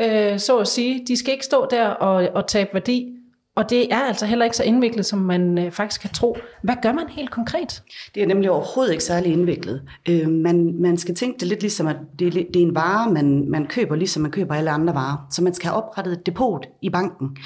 øh, 0.00 0.38
så 0.38 0.58
at 0.58 0.68
sige. 0.68 1.04
De 1.08 1.16
skal 1.16 1.32
ikke 1.32 1.44
stå 1.44 1.66
der 1.70 1.88
og, 1.88 2.28
og 2.34 2.46
tabe 2.46 2.70
værdi. 2.72 3.14
Og 3.58 3.70
det 3.70 3.92
er 3.92 3.98
altså 3.98 4.26
heller 4.26 4.44
ikke 4.44 4.56
så 4.56 4.64
indviklet, 4.64 5.06
som 5.06 5.18
man 5.18 5.58
øh, 5.58 5.72
faktisk 5.72 6.00
kan 6.00 6.10
tro. 6.10 6.36
Hvad 6.62 6.74
gør 6.82 6.92
man 6.92 7.08
helt 7.08 7.30
konkret? 7.30 7.82
Det 8.14 8.22
er 8.22 8.26
nemlig 8.26 8.50
overhovedet 8.50 8.92
ikke 8.92 9.04
særlig 9.04 9.32
indviklet. 9.32 9.82
Øh, 10.08 10.28
man, 10.28 10.74
man 10.80 10.98
skal 10.98 11.14
tænke 11.14 11.40
det 11.40 11.48
lidt 11.48 11.60
ligesom, 11.60 11.86
at 11.86 11.96
det, 12.18 12.26
er 12.26 12.30
det 12.30 12.56
er 12.56 12.66
en 12.66 12.74
vare, 12.74 13.12
man, 13.12 13.50
man 13.50 13.66
køber, 13.66 13.96
ligesom 13.96 14.22
man 14.22 14.30
køber 14.30 14.54
alle 14.54 14.70
andre 14.70 14.94
varer. 14.94 15.26
Så 15.30 15.44
man 15.44 15.54
skal 15.54 15.70
have 15.70 15.82
oprettet 15.82 16.12
et 16.12 16.26
depot 16.26 16.66
i 16.82 16.90
banken. 16.90 17.36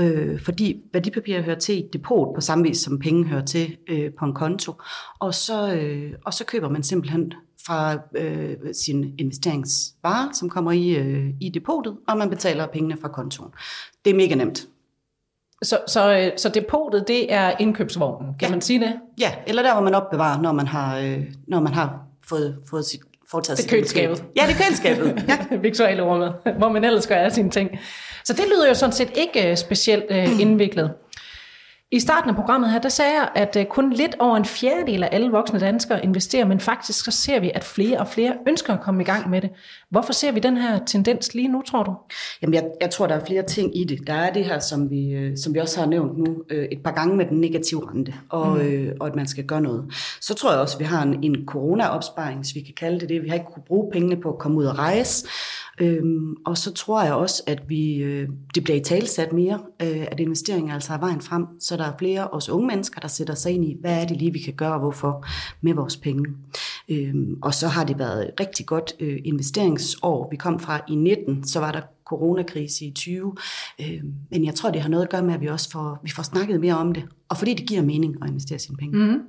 øh, 0.00 0.40
fordi 0.40 0.80
værdipapirer 0.92 1.42
hører 1.42 1.58
til 1.58 1.74
i 1.74 1.78
et 1.78 1.92
depot 1.92 2.34
på 2.34 2.40
samme 2.40 2.64
vis 2.64 2.78
som 2.78 2.98
penge 2.98 3.24
hører 3.24 3.44
til 3.44 3.76
øh, 3.88 4.10
på 4.18 4.24
en 4.24 4.34
konto. 4.34 4.72
Og 5.20 5.34
så, 5.34 5.74
øh, 5.74 6.12
og 6.24 6.34
så 6.34 6.44
køber 6.44 6.68
man 6.68 6.82
simpelthen 6.82 7.32
fra 7.66 7.98
øh, 8.14 8.56
sin 8.72 9.14
investeringsvare, 9.18 10.34
som 10.34 10.50
kommer 10.50 10.72
i, 10.72 10.90
øh, 10.90 11.30
i 11.40 11.48
depotet, 11.48 11.96
og 12.08 12.18
man 12.18 12.30
betaler 12.30 12.66
pengene 12.66 12.96
fra 13.00 13.08
kontoen. 13.08 13.50
Det 14.04 14.10
er 14.10 14.14
mega 14.14 14.34
nemt. 14.34 14.66
Så, 15.62 15.78
så, 15.86 16.18
øh, 16.18 16.32
så 16.36 16.48
depotet, 16.48 17.08
det 17.08 17.32
er 17.32 17.52
indkøbsvognen, 17.60 18.34
kan 18.38 18.48
ja. 18.48 18.50
man 18.50 18.60
sige 18.60 18.80
det? 18.80 18.92
Ja, 19.20 19.34
eller 19.46 19.62
der, 19.62 19.72
hvor 19.74 19.82
man 19.82 19.94
opbevarer, 19.94 20.40
når 20.40 20.52
man 20.52 20.66
har, 20.66 20.98
øh, 20.98 21.24
når 21.48 21.60
man 21.60 21.72
har 21.72 21.98
fået, 22.28 22.58
fået 22.70 22.84
sit 22.84 23.00
foretaget 23.30 23.58
Det 23.58 23.70
køleskabet. 23.70 24.24
Ja, 24.36 24.42
det 24.46 24.52
er 24.52 24.64
køleskabet. 24.64 25.24
Ja. 25.78 26.02
Ord 26.02 26.18
med, 26.18 26.52
hvor 26.58 26.68
man 26.68 26.84
ellers 26.84 27.06
gør 27.06 27.16
af 27.16 27.32
sine 27.32 27.50
ting. 27.50 27.70
Så 28.24 28.32
det 28.32 28.44
lyder 28.48 28.68
jo 28.68 28.74
sådan 28.74 28.92
set 28.92 29.10
ikke 29.14 29.50
øh, 29.50 29.56
specielt 29.56 30.04
øh, 30.10 30.40
indviklet. 30.40 30.90
I 31.92 32.00
starten 32.00 32.30
af 32.30 32.36
programmet 32.36 32.70
her, 32.70 32.78
der 32.78 32.88
sagde 32.88 33.12
jeg, 33.14 33.28
at 33.34 33.56
øh, 33.56 33.66
kun 33.66 33.92
lidt 33.92 34.16
over 34.18 34.36
en 34.36 34.44
fjerdedel 34.44 35.02
af 35.02 35.08
alle 35.12 35.30
voksne 35.30 35.60
danskere 35.60 36.04
investerer, 36.04 36.44
men 36.44 36.60
faktisk 36.60 37.04
så 37.04 37.10
ser 37.10 37.40
vi, 37.40 37.50
at 37.54 37.64
flere 37.64 37.98
og 37.98 38.08
flere 38.08 38.34
ønsker 38.48 38.74
at 38.74 38.80
komme 38.80 39.02
i 39.02 39.04
gang 39.04 39.30
med 39.30 39.40
det. 39.40 39.50
Hvorfor 39.90 40.12
ser 40.12 40.32
vi 40.32 40.40
den 40.40 40.56
her 40.56 40.84
tendens 40.84 41.34
lige 41.34 41.48
nu, 41.48 41.62
tror 41.62 41.82
du? 41.82 41.94
Jamen, 42.42 42.54
jeg, 42.54 42.64
jeg 42.80 42.90
tror, 42.90 43.06
der 43.06 43.14
er 43.14 43.24
flere 43.24 43.42
ting 43.42 43.76
i 43.78 43.84
det. 43.84 44.06
Der 44.06 44.12
er 44.12 44.32
det 44.32 44.44
her, 44.44 44.58
som 44.58 44.90
vi, 44.90 45.10
øh, 45.10 45.36
som 45.38 45.54
vi 45.54 45.58
også 45.58 45.80
har 45.80 45.86
nævnt 45.86 46.18
nu, 46.18 46.36
øh, 46.50 46.68
et 46.72 46.82
par 46.84 46.92
gange 46.92 47.16
med 47.16 47.26
den 47.26 47.40
negative 47.40 47.90
rente, 47.90 48.14
og, 48.28 48.56
mm. 48.56 48.60
øh, 48.60 48.94
og 49.00 49.06
at 49.06 49.14
man 49.16 49.26
skal 49.26 49.44
gøre 49.44 49.60
noget. 49.60 49.84
Så 50.20 50.34
tror 50.34 50.50
jeg 50.52 50.60
også, 50.60 50.76
at 50.76 50.80
vi 50.80 50.84
har 50.84 51.02
en, 51.02 51.24
en 51.24 51.46
corona-opsparing, 51.46 52.40
hvis 52.40 52.54
vi 52.54 52.60
kan 52.60 52.74
kalde 52.76 53.00
det 53.00 53.08
det. 53.08 53.22
Vi 53.22 53.28
har 53.28 53.34
ikke 53.34 53.46
kunne 53.54 53.64
bruge 53.66 53.90
pengene 53.92 54.16
på 54.20 54.28
at 54.28 54.38
komme 54.38 54.58
ud 54.58 54.64
og 54.64 54.78
rejse, 54.78 55.26
Øhm, 55.80 56.36
og 56.46 56.58
så 56.58 56.72
tror 56.72 57.02
jeg 57.02 57.14
også, 57.14 57.42
at 57.46 57.68
vi, 57.68 57.94
øh, 57.94 58.28
det 58.54 58.64
bliver 58.64 58.76
i 58.76 58.82
talsat 58.82 59.32
mere, 59.32 59.60
øh, 59.82 60.06
at 60.10 60.20
investeringer 60.20 60.74
altså 60.74 60.92
er 60.92 60.98
vejen 60.98 61.20
frem, 61.20 61.46
så 61.60 61.76
der 61.76 61.84
er 61.84 61.92
flere 61.98 62.22
af 62.22 62.28
os 62.32 62.48
unge 62.48 62.66
mennesker, 62.66 63.00
der 63.00 63.08
sætter 63.08 63.34
sig 63.34 63.52
ind 63.52 63.64
i, 63.64 63.76
hvad 63.80 64.02
er 64.02 64.06
det 64.06 64.16
lige, 64.16 64.32
vi 64.32 64.38
kan 64.38 64.54
gøre 64.54 64.72
og 64.72 64.80
hvorfor 64.80 65.26
med 65.60 65.74
vores 65.74 65.96
penge. 65.96 66.26
Øhm, 66.88 67.38
og 67.42 67.54
så 67.54 67.68
har 67.68 67.84
det 67.84 67.98
været 67.98 68.28
et 68.28 68.40
rigtig 68.40 68.66
godt 68.66 68.94
øh, 69.00 69.18
investeringsår. 69.24 70.28
Vi 70.30 70.36
kom 70.36 70.60
fra 70.60 70.80
i 70.88 70.94
19, 70.94 71.44
så 71.44 71.60
var 71.60 71.72
der 71.72 71.80
coronakrise 72.04 72.84
i 72.84 72.90
20. 72.90 73.34
Øhm, 73.80 74.14
men 74.30 74.44
jeg 74.44 74.54
tror, 74.54 74.70
det 74.70 74.80
har 74.80 74.88
noget 74.88 75.04
at 75.04 75.10
gøre 75.10 75.22
med, 75.22 75.34
at 75.34 75.40
vi 75.40 75.46
også 75.46 75.70
får, 75.70 75.98
vi 76.02 76.10
får 76.10 76.22
snakket 76.22 76.60
mere 76.60 76.76
om 76.76 76.92
det. 76.92 77.04
Og 77.28 77.36
fordi 77.36 77.54
det 77.54 77.68
giver 77.68 77.82
mening 77.82 78.16
at 78.22 78.28
investere 78.28 78.58
sine 78.58 78.76
penge. 78.76 78.98
Mm. 78.98 79.20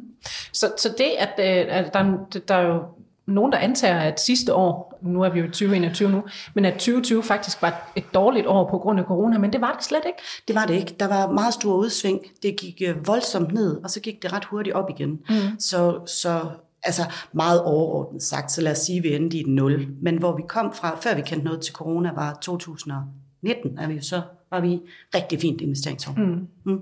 Så, 0.54 0.72
så 0.78 0.90
det, 0.98 1.12
at, 1.20 1.34
øh, 1.40 1.76
at 1.78 1.94
der, 1.94 2.18
der 2.48 2.56
er 2.56 2.68
jo 2.68 2.84
nogen, 3.28 3.52
der 3.52 3.58
antager, 3.58 4.00
at 4.00 4.20
sidste 4.20 4.54
år, 4.54 5.00
nu 5.02 5.22
er 5.24 5.30
vi 5.30 5.40
jo 5.40 5.46
i 5.46 5.48
2021 5.48 6.10
nu, 6.10 6.24
men 6.54 6.66
at 6.66 6.74
2020 6.74 7.24
faktisk 7.24 7.62
var 7.62 7.92
et 7.96 8.14
dårligt 8.14 8.48
år 8.48 8.70
på 8.70 8.78
grund 8.78 9.00
af 9.00 9.06
corona, 9.06 9.38
men 9.38 9.54
det 9.54 9.62
var 9.62 9.74
det 9.74 9.84
slet 9.84 10.04
ikke. 10.06 10.20
Det 10.48 10.56
var 10.56 10.66
det 10.66 10.74
ikke. 10.74 10.96
Der 11.00 11.08
var 11.08 11.32
meget 11.32 11.54
stor 11.54 11.74
udsving. 11.74 12.20
Det 12.44 12.56
gik 12.60 12.82
øh, 12.88 13.08
voldsomt 13.08 13.54
ned, 13.54 13.84
og 13.84 13.90
så 13.90 14.00
gik 14.00 14.24
det 14.24 14.34
ret 14.34 14.46
hurtigt 14.46 14.76
op 14.76 14.90
igen. 14.90 15.10
Mm. 15.10 15.60
Så, 15.60 16.00
så 16.06 16.42
altså 16.84 17.02
meget 17.34 17.62
overordnet 17.62 18.24
sagt, 18.24 18.52
så 18.52 18.62
lad 18.62 18.72
os 18.72 18.78
sige, 18.78 18.98
at 18.98 19.04
vi 19.04 19.16
endte 19.16 19.38
i 19.38 19.42
et 19.42 19.48
nul. 19.48 19.88
Men 20.02 20.18
hvor 20.18 20.36
vi 20.36 20.44
kom 20.48 20.74
fra, 20.74 20.98
før 21.02 21.16
vi 21.16 21.22
kendte 21.22 21.46
noget 21.46 21.62
til 21.62 21.74
corona, 21.74 22.12
var 22.16 22.38
2019, 22.42 23.78
er 23.78 23.88
vi 23.88 23.94
jo 23.94 24.02
så 24.02 24.22
var 24.52 24.60
vi 24.60 24.80
rigtig 25.16 25.42
fint 25.42 25.62
investeringsår. 25.62 26.14
Mm. 26.18 26.48
Mm. 26.64 26.82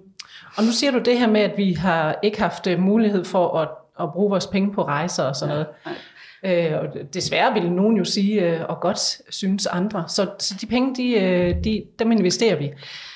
Og 0.57 0.63
nu 0.63 0.71
siger 0.71 0.91
du 0.91 0.99
det 0.99 1.19
her 1.19 1.27
med, 1.27 1.41
at 1.41 1.57
vi 1.57 1.73
har 1.73 2.19
ikke 2.23 2.39
haft 2.39 2.67
øh, 2.67 2.79
mulighed 2.79 3.25
for 3.25 3.57
at, 3.59 3.69
at 3.99 4.13
bruge 4.13 4.29
vores 4.29 4.47
penge 4.47 4.73
på 4.73 4.83
rejser 4.83 5.23
og 5.23 5.35
sådan 5.35 5.53
noget. 5.53 5.67
Nej. 5.85 5.95
Øh, 6.45 6.71
og 6.79 7.13
desværre 7.13 7.53
vil 7.53 7.71
nogen 7.71 7.97
jo 7.97 8.03
sige, 8.03 8.41
øh, 8.41 8.61
og 8.69 8.79
godt 8.81 9.21
synes 9.29 9.65
andre. 9.65 10.03
Så, 10.07 10.27
så 10.39 10.55
de 10.61 10.65
penge, 10.65 10.95
de, 10.95 11.13
øh, 11.13 11.63
de, 11.63 11.83
dem 11.99 12.11
investerer 12.11 12.55
vi. 12.55 12.71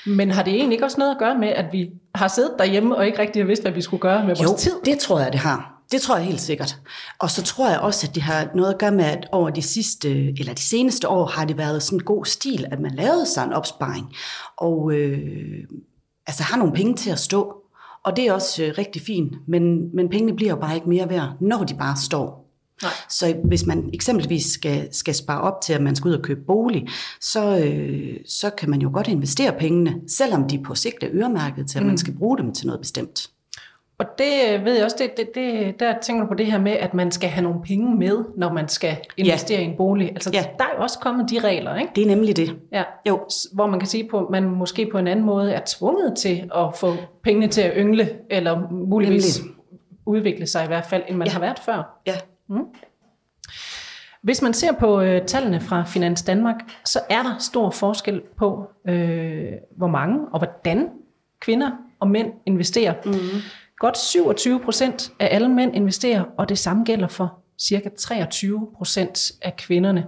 Men 0.05 0.31
har 0.31 0.43
det 0.43 0.53
egentlig 0.53 0.73
ikke 0.73 0.85
også 0.85 0.99
noget 0.99 1.11
at 1.11 1.19
gøre 1.19 1.37
med, 1.37 1.47
at 1.47 1.65
vi 1.71 1.89
har 2.15 2.27
siddet 2.27 2.51
derhjemme 2.59 2.95
og 2.95 3.05
ikke 3.05 3.19
rigtig 3.19 3.41
har 3.41 3.47
vidst, 3.47 3.61
hvad 3.61 3.71
vi 3.71 3.81
skulle 3.81 4.01
gøre 4.01 4.19
med 4.19 4.35
vores 4.35 4.41
jo, 4.41 4.57
tid? 4.57 4.73
det 4.85 4.99
tror 4.99 5.19
jeg, 5.19 5.31
det 5.31 5.39
har. 5.39 5.75
Det 5.91 6.01
tror 6.01 6.15
jeg 6.15 6.25
helt 6.25 6.41
sikkert. 6.41 6.77
Og 7.19 7.29
så 7.29 7.43
tror 7.43 7.69
jeg 7.69 7.79
også, 7.79 8.07
at 8.07 8.15
det 8.15 8.23
har 8.23 8.47
noget 8.55 8.73
at 8.73 8.79
gøre 8.79 8.91
med, 8.91 9.05
at 9.05 9.27
over 9.31 9.49
de 9.49 9.61
sidste, 9.61 10.09
eller 10.39 10.53
de 10.53 10.61
seneste 10.61 11.07
år, 11.07 11.25
har 11.25 11.45
det 11.45 11.57
været 11.57 11.83
sådan 11.83 11.99
en 11.99 12.03
god 12.03 12.25
stil, 12.25 12.65
at 12.71 12.79
man 12.79 12.91
lavede 12.91 13.25
sig 13.25 13.43
en 13.43 13.53
opsparing. 13.53 14.15
Og 14.57 14.91
øh, 14.93 15.63
altså 16.27 16.43
har 16.43 16.57
nogle 16.57 16.73
penge 16.73 16.95
til 16.95 17.09
at 17.09 17.19
stå. 17.19 17.55
Og 18.03 18.15
det 18.15 18.27
er 18.27 18.33
også 18.33 18.63
øh, 18.63 18.73
rigtig 18.77 19.01
fint, 19.01 19.33
men, 19.47 19.95
men 19.95 20.09
pengene 20.09 20.35
bliver 20.35 20.49
jo 20.49 20.55
bare 20.55 20.75
ikke 20.75 20.89
mere 20.89 21.09
værd, 21.09 21.29
når 21.41 21.63
de 21.63 21.75
bare 21.75 21.97
står. 21.97 22.48
Nej. 22.83 22.91
Så 23.09 23.35
hvis 23.43 23.65
man 23.65 23.89
eksempelvis 23.93 24.45
skal, 24.45 24.93
skal 24.93 25.15
spare 25.15 25.41
op 25.41 25.61
til, 25.61 25.73
at 25.73 25.81
man 25.81 25.95
skal 25.95 26.09
ud 26.09 26.13
og 26.13 26.21
købe 26.21 26.41
bolig, 26.41 26.87
så, 27.21 27.57
øh, 27.57 28.17
så 28.25 28.49
kan 28.49 28.69
man 28.69 28.81
jo 28.81 28.89
godt 28.93 29.07
investere 29.07 29.53
pengene, 29.59 29.95
selvom 30.07 30.47
de 30.47 30.63
på 30.63 30.75
sigt 30.75 31.03
er 31.03 31.09
øremærket 31.11 31.67
til, 31.69 31.77
at 31.77 31.83
mm. 31.83 31.87
man 31.87 31.97
skal 31.97 32.13
bruge 32.13 32.37
dem 32.37 32.53
til 32.53 32.67
noget 32.67 32.81
bestemt. 32.81 33.29
Og 33.99 34.05
det 34.17 34.33
øh, 34.53 34.65
ved 34.65 34.75
jeg 34.75 34.85
også, 34.85 34.95
det, 34.99 35.17
det, 35.17 35.35
det, 35.35 35.79
der 35.79 35.93
tænker 36.01 36.23
du 36.23 36.27
på 36.27 36.33
det 36.33 36.45
her 36.45 36.59
med, 36.59 36.71
at 36.71 36.93
man 36.93 37.11
skal 37.11 37.29
have 37.29 37.43
nogle 37.43 37.61
penge 37.61 37.95
med, 37.95 38.25
når 38.37 38.53
man 38.53 38.67
skal 38.67 38.97
investere 39.17 39.59
ja. 39.59 39.65
i 39.65 39.69
en 39.69 39.77
bolig. 39.77 40.09
Altså, 40.09 40.29
ja. 40.33 40.45
der 40.57 40.63
er 40.63 40.69
jo 40.77 40.83
også 40.83 40.99
kommet 40.99 41.29
de 41.29 41.39
regler, 41.39 41.75
ikke? 41.75 41.91
Det 41.95 42.03
er 42.03 42.07
nemlig 42.07 42.37
det. 42.37 42.55
Ja. 42.71 42.83
Jo. 43.07 43.19
Hvor 43.53 43.67
man 43.67 43.79
kan 43.79 43.87
sige, 43.87 44.07
på, 44.09 44.27
man 44.31 44.43
måske 44.43 44.89
på 44.91 44.97
en 44.97 45.07
anden 45.07 45.25
måde 45.25 45.53
er 45.53 45.61
tvunget 45.67 46.17
til 46.17 46.49
at 46.55 46.75
få 46.75 46.95
pengene 47.23 47.47
til 47.47 47.61
at 47.61 47.73
yngle, 47.77 48.09
eller 48.29 48.67
muligvis 48.71 49.39
nemlig. 49.39 49.55
udvikle 50.05 50.47
sig 50.47 50.63
i 50.63 50.67
hvert 50.67 50.85
fald, 50.85 51.03
end 51.07 51.17
man 51.17 51.27
ja. 51.27 51.33
har 51.33 51.39
været 51.39 51.59
før. 51.59 52.01
Ja, 52.07 52.15
Mm. 52.49 52.65
Hvis 54.21 54.41
man 54.41 54.53
ser 54.53 54.71
på 54.71 55.01
øh, 55.01 55.25
tallene 55.25 55.61
fra 55.61 55.83
Finans 55.83 56.23
Danmark, 56.23 56.55
så 56.85 56.99
er 57.09 57.23
der 57.23 57.35
stor 57.39 57.69
forskel 57.69 58.21
på, 58.37 58.71
øh, 58.87 59.51
hvor 59.77 59.87
mange 59.87 60.19
og 60.31 60.39
hvordan 60.39 60.89
kvinder 61.39 61.71
og 61.99 62.07
mænd 62.07 62.33
investerer. 62.45 62.93
Mm. 63.05 63.11
Godt 63.77 63.97
27 63.97 64.59
procent 64.59 65.11
af 65.19 65.35
alle 65.35 65.49
mænd 65.49 65.75
investerer, 65.75 66.23
og 66.37 66.49
det 66.49 66.57
samme 66.57 66.83
gælder 66.83 67.07
for 67.07 67.39
cirka 67.59 67.89
23 67.97 68.67
procent 68.77 69.31
af 69.41 69.55
kvinderne. 69.55 70.05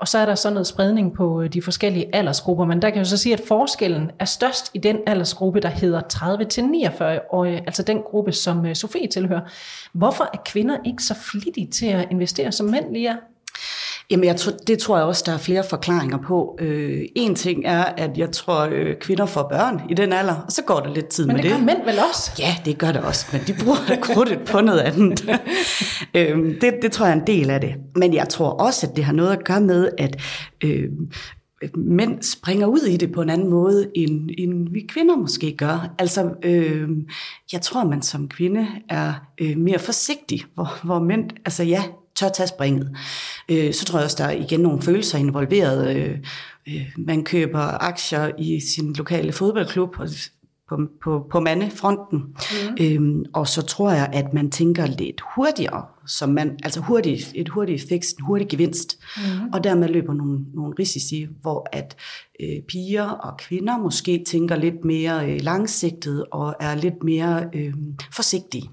Og 0.00 0.08
så 0.08 0.18
er 0.18 0.26
der 0.26 0.34
sådan 0.34 0.54
noget 0.54 0.66
spredning 0.66 1.14
på 1.14 1.42
øh, 1.42 1.52
de 1.52 1.62
forskellige 1.62 2.14
aldersgrupper, 2.14 2.64
men 2.64 2.82
der 2.82 2.90
kan 2.90 2.98
jeg 2.98 3.06
så 3.06 3.16
sige, 3.16 3.32
at 3.32 3.42
forskellen 3.48 4.10
er 4.18 4.24
størst 4.24 4.70
i 4.74 4.78
den 4.78 4.98
aldersgruppe, 5.06 5.60
der 5.60 5.68
hedder 5.68 6.00
30-49-årige, 6.12 7.56
altså 7.56 7.82
den 7.82 8.02
gruppe, 8.02 8.32
som 8.32 8.66
øh, 8.66 8.74
Sofie 8.76 9.06
tilhører. 9.06 9.40
Hvorfor 9.92 10.24
er 10.24 10.38
kvinder 10.44 10.76
ikke 10.86 11.02
så 11.02 11.14
flittige 11.14 11.66
til 11.66 11.86
at 11.86 12.08
investere, 12.10 12.52
som 12.52 12.66
mænd 12.66 12.92
lige 12.92 13.08
er? 13.08 13.16
Jamen, 14.10 14.24
jeg 14.24 14.36
tror, 14.36 14.52
det 14.66 14.78
tror 14.78 14.96
jeg 14.96 15.06
også, 15.06 15.22
der 15.26 15.32
er 15.32 15.38
flere 15.38 15.64
forklaringer 15.70 16.18
på. 16.18 16.56
Øh, 16.60 17.02
en 17.16 17.34
ting 17.34 17.62
er, 17.64 17.84
at 17.84 18.18
jeg 18.18 18.30
tror, 18.30 18.68
øh, 18.72 18.96
kvinder 19.00 19.26
får 19.26 19.48
børn 19.48 19.80
i 19.90 19.94
den 19.94 20.12
alder, 20.12 20.34
og 20.34 20.52
så 20.52 20.62
går 20.62 20.80
der 20.80 20.94
lidt 20.94 21.06
tid 21.06 21.26
men 21.26 21.36
med 21.36 21.42
det. 21.42 21.50
Men 21.50 21.60
det 21.60 21.66
gør 21.66 21.74
mænd 21.74 21.86
vel 21.86 21.98
også? 22.10 22.30
Ja, 22.38 22.56
det 22.64 22.78
gør 22.78 22.92
det 22.92 23.00
også, 23.00 23.26
men 23.32 23.40
de 23.46 23.54
bruger 23.64 23.98
krudtet 24.00 24.38
på 24.46 24.60
noget 24.60 24.80
andet. 24.80 25.28
øh, 26.16 26.60
det, 26.60 26.74
det 26.82 26.92
tror 26.92 27.06
jeg 27.06 27.16
er 27.16 27.20
en 27.20 27.26
del 27.26 27.50
af 27.50 27.60
det. 27.60 27.74
Men 27.96 28.14
jeg 28.14 28.28
tror 28.28 28.50
også, 28.50 28.86
at 28.86 28.96
det 28.96 29.04
har 29.04 29.12
noget 29.12 29.32
at 29.32 29.44
gøre 29.44 29.60
med, 29.60 29.88
at 29.98 30.20
øh, 30.64 30.88
mænd 31.76 32.22
springer 32.22 32.66
ud 32.66 32.80
i 32.80 32.96
det 32.96 33.12
på 33.12 33.22
en 33.22 33.30
anden 33.30 33.50
måde, 33.50 33.90
end, 33.94 34.30
end 34.38 34.68
vi 34.72 34.80
kvinder 34.88 35.16
måske 35.16 35.56
gør. 35.56 35.94
Altså, 35.98 36.30
øh, 36.42 36.88
jeg 37.52 37.60
tror, 37.60 37.84
man 37.84 38.02
som 38.02 38.28
kvinde 38.28 38.66
er 38.88 39.12
øh, 39.40 39.56
mere 39.56 39.78
forsigtig, 39.78 40.44
hvor, 40.54 40.80
hvor 40.84 40.98
mænd, 40.98 41.30
altså 41.44 41.62
ja, 41.62 41.82
tør 42.20 42.28
tage 42.28 42.46
springet. 42.46 42.96
Øh, 43.48 43.74
så 43.74 43.84
tror 43.84 43.98
jeg 43.98 44.04
også, 44.04 44.16
der 44.18 44.24
er 44.24 44.44
igen 44.44 44.60
nogle 44.60 44.82
følelser 44.82 45.18
involveret. 45.18 45.96
Øh, 45.96 46.18
øh, 46.68 46.86
man 46.98 47.24
køber 47.24 47.82
aktier 47.82 48.30
i 48.38 48.60
sin 48.60 48.92
lokale 48.92 49.32
fodboldklub, 49.32 49.98
og 49.98 50.08
på, 50.70 50.78
på, 51.02 51.26
på 51.30 51.40
mandefronten. 51.40 52.18
Mm. 52.18 52.76
Øhm, 52.80 53.24
og 53.32 53.48
så 53.48 53.62
tror 53.62 53.90
jeg, 53.90 54.10
at 54.12 54.34
man 54.34 54.50
tænker 54.50 54.86
lidt 54.86 55.20
hurtigere, 55.34 55.84
som 56.06 56.28
man, 56.28 56.58
altså 56.62 56.80
hurtigt, 56.80 57.32
et 57.34 57.48
hurtigt 57.48 57.86
fix, 57.88 58.10
en 58.10 58.24
hurtig 58.24 58.48
gevinst, 58.48 58.98
mm. 59.16 59.50
og 59.52 59.64
dermed 59.64 59.88
løber 59.88 60.14
nogle, 60.14 60.38
nogle 60.54 60.74
risici, 60.78 61.26
hvor 61.40 61.68
at 61.72 61.96
øh, 62.40 62.62
piger 62.68 63.08
og 63.08 63.36
kvinder 63.38 63.78
måske 63.78 64.24
tænker 64.26 64.56
lidt 64.56 64.84
mere 64.84 65.30
øh, 65.30 65.40
langsigtet 65.40 66.24
og 66.32 66.54
er 66.60 66.74
lidt 66.74 67.04
mere 67.04 67.44
øh, 67.54 67.74
forsigtige. 68.12 68.70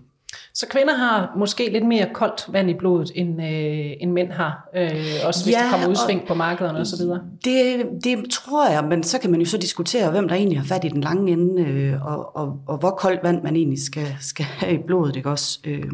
Så 0.60 0.68
kvinder 0.70 0.94
har 0.94 1.34
måske 1.38 1.70
lidt 1.70 1.86
mere 1.86 2.10
koldt 2.14 2.54
vand 2.54 2.70
i 2.70 2.74
blodet, 2.74 3.12
end, 3.16 3.42
øh, 3.42 3.92
end 4.00 4.12
mænd 4.12 4.32
har, 4.32 4.70
øh, 4.76 4.92
også 5.26 5.46
hvis 5.46 5.56
ja, 5.56 5.64
der 5.64 5.72
kommer 5.72 5.88
udsving 5.88 6.28
på 6.28 6.34
markederne 6.34 6.80
osv.? 6.80 7.02
Det, 7.46 7.86
det 8.04 8.32
tror 8.32 8.70
jeg, 8.70 8.84
men 8.84 9.04
så 9.04 9.20
kan 9.20 9.32
man 9.32 9.40
jo 9.40 9.46
så 9.46 9.58
diskutere, 9.58 10.12
hvem 10.12 10.28
der 10.28 10.36
egentlig 10.36 10.60
har 10.60 10.66
fat 10.66 10.84
i 10.84 10.90
den 10.90 11.02
lange 11.02 11.32
ende, 11.32 11.64
øh, 11.64 12.06
og, 12.06 12.36
og, 12.36 12.60
og 12.68 12.78
hvor 12.78 12.90
koldt 12.90 13.24
vand 13.24 13.44
man 13.44 13.56
egentlig 13.56 13.86
skal, 13.86 14.08
skal 14.22 14.46
have 14.46 14.74
i 14.74 14.84
blodet. 14.88 15.16
Ikke 15.16 15.30
også? 15.30 15.60
Øh, 15.66 15.92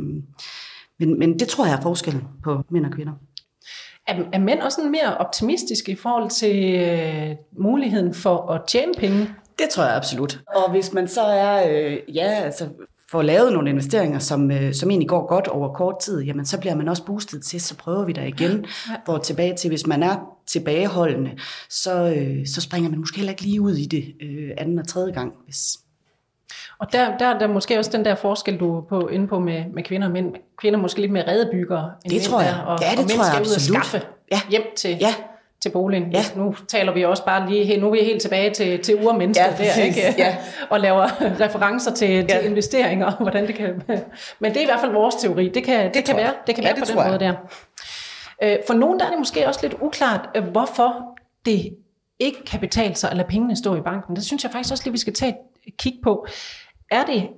men, 1.00 1.20
men 1.20 1.40
det 1.40 1.48
tror 1.48 1.66
jeg 1.66 1.76
er 1.78 1.82
forskellen 1.82 2.24
på 2.44 2.64
mænd 2.70 2.86
og 2.86 2.92
kvinder. 2.92 3.14
Er, 4.08 4.24
er 4.34 4.40
mænd 4.40 4.62
også 4.62 4.82
mere 4.82 5.18
optimistiske 5.18 5.92
i 5.92 5.96
forhold 5.96 6.30
til 6.30 6.76
øh, 6.76 7.36
muligheden 7.60 8.14
for 8.14 8.52
at 8.52 8.62
tjene 8.68 8.94
penge? 8.98 9.30
Det 9.60 9.70
tror 9.70 9.84
jeg 9.84 9.96
absolut. 9.96 10.40
Og 10.56 10.72
hvis 10.72 10.94
man 10.94 11.08
så 11.08 11.22
er, 11.22 11.70
øh, 11.70 11.98
ja, 12.16 12.26
altså 12.26 12.70
får 13.14 13.22
lavet 13.22 13.54
nogle 13.54 13.70
investeringer, 13.70 14.20
som, 14.20 14.52
øh, 14.52 14.74
som 14.74 14.90
egentlig 14.90 15.10
går 15.10 15.28
godt 15.28 15.48
over 15.48 15.74
kort 15.74 16.00
tid, 16.00 16.22
jamen 16.22 16.46
så 16.46 16.60
bliver 16.60 16.76
man 16.76 16.88
også 16.88 17.06
boostet 17.06 17.44
til, 17.44 17.62
så 17.62 17.76
prøver 17.78 18.06
vi 18.06 18.12
der 18.12 18.24
igen. 18.24 18.66
Ja. 18.90 18.96
Hvor 19.06 19.18
tilbage 19.18 19.56
til, 19.56 19.70
hvis 19.70 19.88
man 19.88 20.04
er 20.04 20.16
tilbageholdende, 20.48 21.32
så, 21.70 22.14
øh, 22.18 22.48
så 22.48 22.62
springer 22.62 22.90
man 22.90 23.00
måske 23.00 23.18
heller 23.18 23.32
ikke 23.32 23.42
lige 23.42 23.62
ud 23.62 23.76
i 23.76 23.86
det 23.86 24.14
øh, 24.22 24.50
anden 24.58 24.80
og 24.80 24.88
tredje 24.88 25.14
gang, 25.14 25.34
hvis, 25.46 25.78
og 26.80 26.94
der, 26.94 27.18
der, 27.18 27.40
der 27.40 27.48
er 27.48 27.54
måske 27.54 27.80
også 27.80 27.92
den 27.92 28.06
der 28.06 28.16
forskel, 28.16 28.58
du 28.60 28.78
er 28.78 28.82
på, 28.82 29.08
inde 29.08 29.28
på 29.28 29.40
med, 29.40 29.64
med 29.74 29.84
kvinder 29.84 30.08
og 30.08 30.14
mænd. 30.14 30.34
Kvinder 30.58 30.80
er 30.80 30.82
måske 30.82 31.02
lidt 31.02 31.12
mere 31.12 31.28
redebyggere 31.28 31.92
end 32.06 32.14
det 32.14 32.22
tror 32.22 32.42
jeg. 32.42 32.54
Der, 32.54 32.62
og, 32.62 32.80
ja, 32.82 32.92
det 32.92 33.00
og 33.00 33.10
tror 33.10 33.24
jeg 33.24 33.34
skal 33.34 33.42
ud 33.42 33.48
og 33.48 33.56
absolut. 33.56 33.86
skaffe 33.86 34.08
Ja. 34.32 34.40
hjem 34.50 34.64
til, 34.78 34.98
Ja. 35.02 35.14
Til 35.64 35.70
boligen. 35.70 36.12
Ja. 36.12 36.24
Nu 36.36 36.56
taler 36.68 36.94
vi 36.94 37.06
også 37.06 37.26
bare 37.26 37.50
lige, 37.50 37.78
nu 37.80 37.88
er 37.88 37.92
vi 37.92 37.98
helt 38.00 38.22
tilbage 38.22 38.50
til, 38.50 38.80
til 38.80 39.06
urmennesket 39.06 39.56
Ja, 39.60 39.66
der, 39.66 39.84
ikke? 39.84 40.02
Ja. 40.18 40.38
og 40.70 40.80
laver 40.80 41.04
referencer 41.42 41.94
til, 41.94 42.08
til 42.28 42.28
Ja. 42.30 42.40
investeringer, 42.40 43.06
og 43.06 43.14
hvordan 43.22 43.48
det 43.48 43.56
kan... 43.56 43.82
Men 44.40 44.52
det 44.54 44.58
er 44.58 44.62
i 44.62 44.66
hvert 44.66 44.80
fald 44.80 44.92
vores 44.92 45.16
teori. 45.16 45.50
Det 45.50 45.64
kan, 45.64 45.86
det, 45.86 45.94
det 45.94 46.06
kan 46.06 46.16
jeg. 46.16 46.24
være, 46.24 46.34
det 46.48 46.56
kan 46.56 46.64
Ja, 46.64 46.70
være 46.70 46.76
det 46.76 46.84
på 46.84 46.92
den 46.92 46.98
jeg. 47.00 47.08
måde 47.08 47.20
der. 47.20 47.34
Øh, 48.44 48.58
For 48.68 48.74
nogen 48.74 49.00
der 49.00 49.06
er 49.06 49.10
det 49.10 49.20
måske 49.20 49.48
også 49.48 49.60
lidt 49.64 49.76
uklart, 49.82 50.30
øh, 50.36 50.44
hvorfor 50.44 50.96
det 51.46 51.76
ikke 52.20 52.46
kan 52.46 52.60
betale 52.60 52.96
sig 52.96 53.12
at 53.12 53.18
lade 53.18 53.28
pengene 53.28 53.56
stå 53.56 53.76
i 53.76 53.82
banken. 53.82 54.16
Det 54.16 54.24
synes 54.26 54.44
jeg 54.44 54.52
faktisk 54.52 54.72
også 54.72 54.84
lige, 54.84 54.92
vi 54.92 54.98
skal 54.98 55.14
tage 55.14 55.36
et 55.68 55.78
kig 55.78 55.94
på. 56.04 56.28
Er 56.92 57.04
det, 57.06 57.30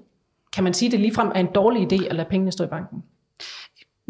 kan 0.53 0.63
man 0.63 0.73
sige 0.73 0.91
det 0.91 0.99
ligefrem, 0.99 1.27
er 1.35 1.39
en 1.39 1.49
dårlig 1.55 1.93
idé 1.93 2.07
at 2.09 2.15
lade 2.15 2.27
pengene 2.29 2.51
stå 2.51 2.63
i 2.63 2.67
banken? 2.67 3.03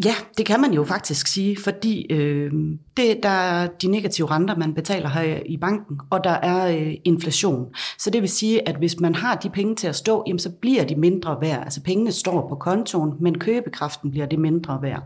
Ja, 0.03 0.15
det 0.37 0.45
kan 0.45 0.61
man 0.61 0.73
jo 0.73 0.83
faktisk 0.83 1.27
sige, 1.27 1.57
fordi 1.63 2.05
øh, 2.09 2.51
det, 2.97 3.19
der 3.23 3.29
er 3.29 3.67
de 3.67 3.87
negative 3.87 4.31
renter, 4.31 4.55
man 4.57 4.73
betaler 4.73 5.09
her 5.09 5.39
i 5.45 5.57
banken, 5.57 5.99
og 6.09 6.23
der 6.23 6.29
er 6.29 6.77
øh, 6.77 6.93
inflation. 7.03 7.65
Så 7.99 8.09
det 8.09 8.21
vil 8.21 8.29
sige, 8.29 8.67
at 8.69 8.75
hvis 8.75 8.99
man 8.99 9.15
har 9.15 9.35
de 9.35 9.49
penge 9.49 9.75
til 9.75 9.87
at 9.87 9.95
stå, 9.95 10.23
jamen, 10.27 10.39
så 10.39 10.49
bliver 10.61 10.85
de 10.85 10.95
mindre 10.95 11.37
værd. 11.41 11.63
Altså 11.63 11.81
pengene 11.81 12.11
står 12.11 12.49
på 12.49 12.55
kontoen, 12.55 13.13
men 13.19 13.39
købekraften 13.39 14.11
bliver 14.11 14.25
det 14.25 14.39
mindre 14.39 14.79
værd. 14.81 15.03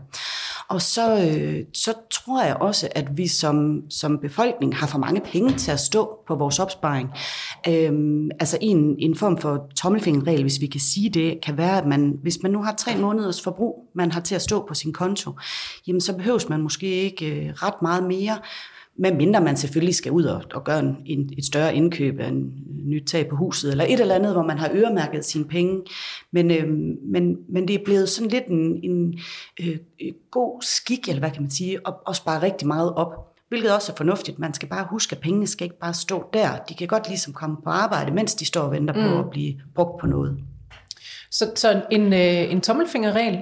Og 0.70 0.82
så, 0.82 1.16
øh, 1.16 1.64
så 1.74 1.92
tror 2.10 2.44
jeg 2.44 2.56
også, 2.56 2.88
at 2.94 3.16
vi 3.16 3.28
som, 3.28 3.82
som 3.90 4.18
befolkning 4.18 4.76
har 4.76 4.86
for 4.86 4.98
mange 4.98 5.20
penge 5.20 5.52
til 5.52 5.70
at 5.70 5.80
stå 5.80 6.18
på 6.26 6.34
vores 6.34 6.58
opsparing. 6.58 7.10
Øhm, 7.68 8.30
altså 8.40 8.58
en, 8.60 8.96
en 8.98 9.16
form 9.16 9.38
for 9.38 9.66
tommelfingerregel, 9.76 10.42
hvis 10.42 10.60
vi 10.60 10.66
kan 10.66 10.80
sige 10.80 11.10
det, 11.10 11.38
kan 11.42 11.56
være, 11.56 11.78
at 11.78 11.86
man, 11.86 12.18
hvis 12.22 12.42
man 12.42 12.52
nu 12.52 12.62
har 12.62 12.74
tre 12.74 12.96
måneders 12.96 13.42
forbrug, 13.42 13.90
man 13.94 14.12
har 14.12 14.20
til 14.20 14.34
at 14.34 14.42
stå 14.42 14.66
på 14.66 14.74
sin 14.74 14.92
konto, 14.92 15.30
jamen 15.86 16.00
så 16.00 16.16
behøves 16.16 16.48
man 16.48 16.60
måske 16.60 16.86
ikke 16.86 17.26
øh, 17.26 17.52
ret 17.52 17.82
meget 17.82 18.04
mere, 18.04 18.38
med 18.98 19.14
mindre 19.14 19.40
man 19.40 19.56
selvfølgelig 19.56 19.94
skal 19.94 20.12
ud 20.12 20.24
og, 20.24 20.42
og 20.54 20.64
gøre 20.64 20.78
en, 20.78 20.96
en, 21.06 21.30
et 21.38 21.44
større 21.44 21.74
indkøb 21.74 22.20
af 22.20 22.28
en 22.28 22.52
nyt 22.84 23.06
tag 23.06 23.28
på 23.28 23.36
huset, 23.36 23.70
eller 23.70 23.84
et 23.84 24.00
eller 24.00 24.14
andet, 24.14 24.32
hvor 24.32 24.42
man 24.42 24.58
har 24.58 24.70
øremærket 24.74 25.24
sine 25.24 25.44
penge. 25.44 25.82
Men, 26.32 26.50
øh, 26.50 26.68
men, 27.02 27.36
men 27.48 27.68
det 27.68 27.74
er 27.74 27.84
blevet 27.84 28.08
sådan 28.08 28.30
lidt 28.30 28.46
en, 28.46 28.84
en 28.84 29.18
øh, 29.60 29.78
god 30.30 30.62
skik, 30.62 31.08
eller 31.08 31.20
hvad 31.20 31.30
kan 31.30 31.42
man 31.42 31.50
sige, 31.50 31.78
at, 31.86 31.94
at 32.08 32.16
spare 32.16 32.42
rigtig 32.42 32.68
meget 32.68 32.94
op. 32.94 33.26
Hvilket 33.48 33.74
også 33.74 33.92
er 33.92 33.96
fornuftigt. 33.96 34.38
Man 34.38 34.54
skal 34.54 34.68
bare 34.68 34.86
huske, 34.90 35.16
at 35.16 35.22
pengene 35.22 35.46
skal 35.46 35.64
ikke 35.64 35.78
bare 35.78 35.94
stå 35.94 36.24
der. 36.32 36.56
De 36.68 36.74
kan 36.74 36.88
godt 36.88 37.08
ligesom 37.08 37.32
komme 37.32 37.56
på 37.64 37.70
arbejde, 37.70 38.10
mens 38.14 38.34
de 38.34 38.44
står 38.44 38.60
og 38.60 38.72
venter 38.72 38.94
mm. 38.94 39.00
på 39.00 39.18
at 39.18 39.30
blive 39.30 39.54
brugt 39.74 40.00
på 40.00 40.06
noget. 40.06 40.38
Så, 41.30 41.52
så 41.54 41.82
en, 41.90 42.12
øh, 42.12 42.52
en 42.52 42.60
tommelfingerregel 42.60 43.38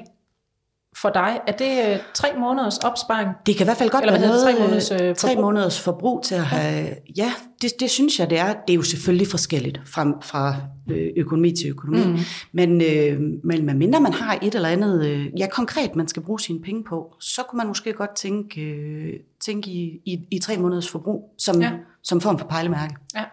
for 1.03 1.11
dig, 1.11 1.41
er 1.47 1.53
det 1.53 1.93
øh, 1.93 1.99
tre 2.15 2.29
måneders 2.39 2.79
opsparing? 2.79 3.29
Det 3.47 3.57
kan 3.57 3.65
i 3.65 3.67
hvert 3.67 3.77
fald 3.77 3.91
godt 3.91 4.05
Eller 4.05 4.19
være 4.19 4.29
noget? 4.29 4.43
Tre 4.43 4.61
måneders, 4.61 4.91
øh, 4.91 4.99
tre 4.99 5.15
forbrug? 5.29 5.45
måneders 5.45 5.81
forbrug 5.81 6.23
til 6.25 6.35
at 6.35 6.45
have... 6.45 6.89
Ja, 7.17 7.33
det, 7.63 7.71
det 7.81 7.91
synes 7.91 8.19
jeg, 8.19 8.31
det 8.31 8.39
er. 8.39 8.47
Det 8.47 8.71
er 8.71 8.75
jo 8.75 8.83
selvfølgelig 8.83 9.27
forskelligt 9.29 9.81
fra, 9.87 10.13
fra 10.23 10.57
øh, 10.91 11.09
økonomi 11.17 11.53
til 11.53 11.71
økonomi. 11.71 12.05
Mm. 12.05 12.19
Men, 12.53 12.81
øh, 12.83 13.21
men 13.45 13.67
medmindre 13.67 14.01
man 14.01 14.13
har 14.13 14.39
et 14.43 14.55
eller 14.55 14.69
andet, 14.69 15.07
øh, 15.07 15.27
ja 15.39 15.47
konkret, 15.47 15.97
man 15.97 16.09
skal 16.09 16.23
bruge 16.23 16.41
sine 16.41 16.61
penge 16.63 16.85
på, 16.85 17.15
så 17.21 17.43
kunne 17.49 17.57
man 17.57 17.67
måske 17.67 17.93
godt 17.93 18.17
tænke, 18.17 18.61
øh, 18.61 19.13
tænke 19.45 19.71
i, 19.71 20.01
i, 20.07 20.19
i 20.31 20.39
tre 20.39 20.57
måneders 20.57 20.89
forbrug 20.89 21.35
som, 21.39 21.61
Ja. 21.61 21.67
ja. 21.67 21.73
som 22.03 22.21
form 22.21 22.39
for 22.39 22.47
pejlemærke. 22.47 22.95
Ja. 23.15 23.25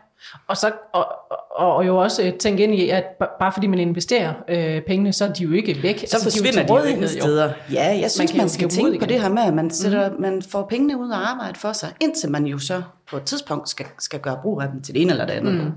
Og, 0.47 0.57
så, 0.57 0.71
og, 0.93 1.07
og, 1.51 1.87
jo 1.87 1.97
også 1.97 2.23
øh, 2.23 2.33
tænke 2.33 2.63
ind 2.63 2.75
i, 2.75 2.89
at 2.89 3.03
ba- 3.03 3.37
bare 3.39 3.51
fordi 3.51 3.67
man 3.67 3.79
investerer 3.79 4.33
øh, 4.47 4.81
pengene, 4.81 5.13
så 5.13 5.25
er 5.25 5.33
de 5.33 5.43
jo 5.43 5.51
ikke 5.51 5.83
væk. 5.83 5.97
Så 5.97 6.01
altså, 6.03 6.23
forsvinder 6.23 6.63
de, 6.63 6.73
jo 6.73 6.79
rådighed, 6.79 7.07
steder. 7.07 7.53
Ja, 7.71 7.97
jeg 8.01 8.11
synes, 8.11 8.33
man, 8.33 8.41
jo 8.41 8.47
skal 8.47 8.69
tænke 8.69 8.91
ud 8.91 8.99
på 8.99 9.05
det 9.05 9.21
her 9.21 9.29
med, 9.29 9.43
at 9.43 9.53
man, 9.53 9.69
sætter, 9.69 10.09
mm. 10.09 10.21
man 10.21 10.41
får 10.41 10.65
pengene 10.69 10.97
ud 10.97 11.09
og 11.09 11.29
arbejde 11.31 11.59
for 11.59 11.73
sig, 11.73 11.93
indtil 12.01 12.31
man 12.31 12.45
jo 12.45 12.59
så 12.59 12.81
på 13.09 13.17
et 13.17 13.23
tidspunkt 13.23 13.69
skal, 13.69 13.85
skal 13.99 14.19
gøre 14.19 14.39
brug 14.41 14.61
af 14.61 14.67
dem 14.69 14.81
til 14.81 14.93
det 14.93 15.01
ene 15.01 15.11
eller 15.11 15.25
det 15.25 15.33
andet. 15.33 15.53
Mm. 15.53 15.71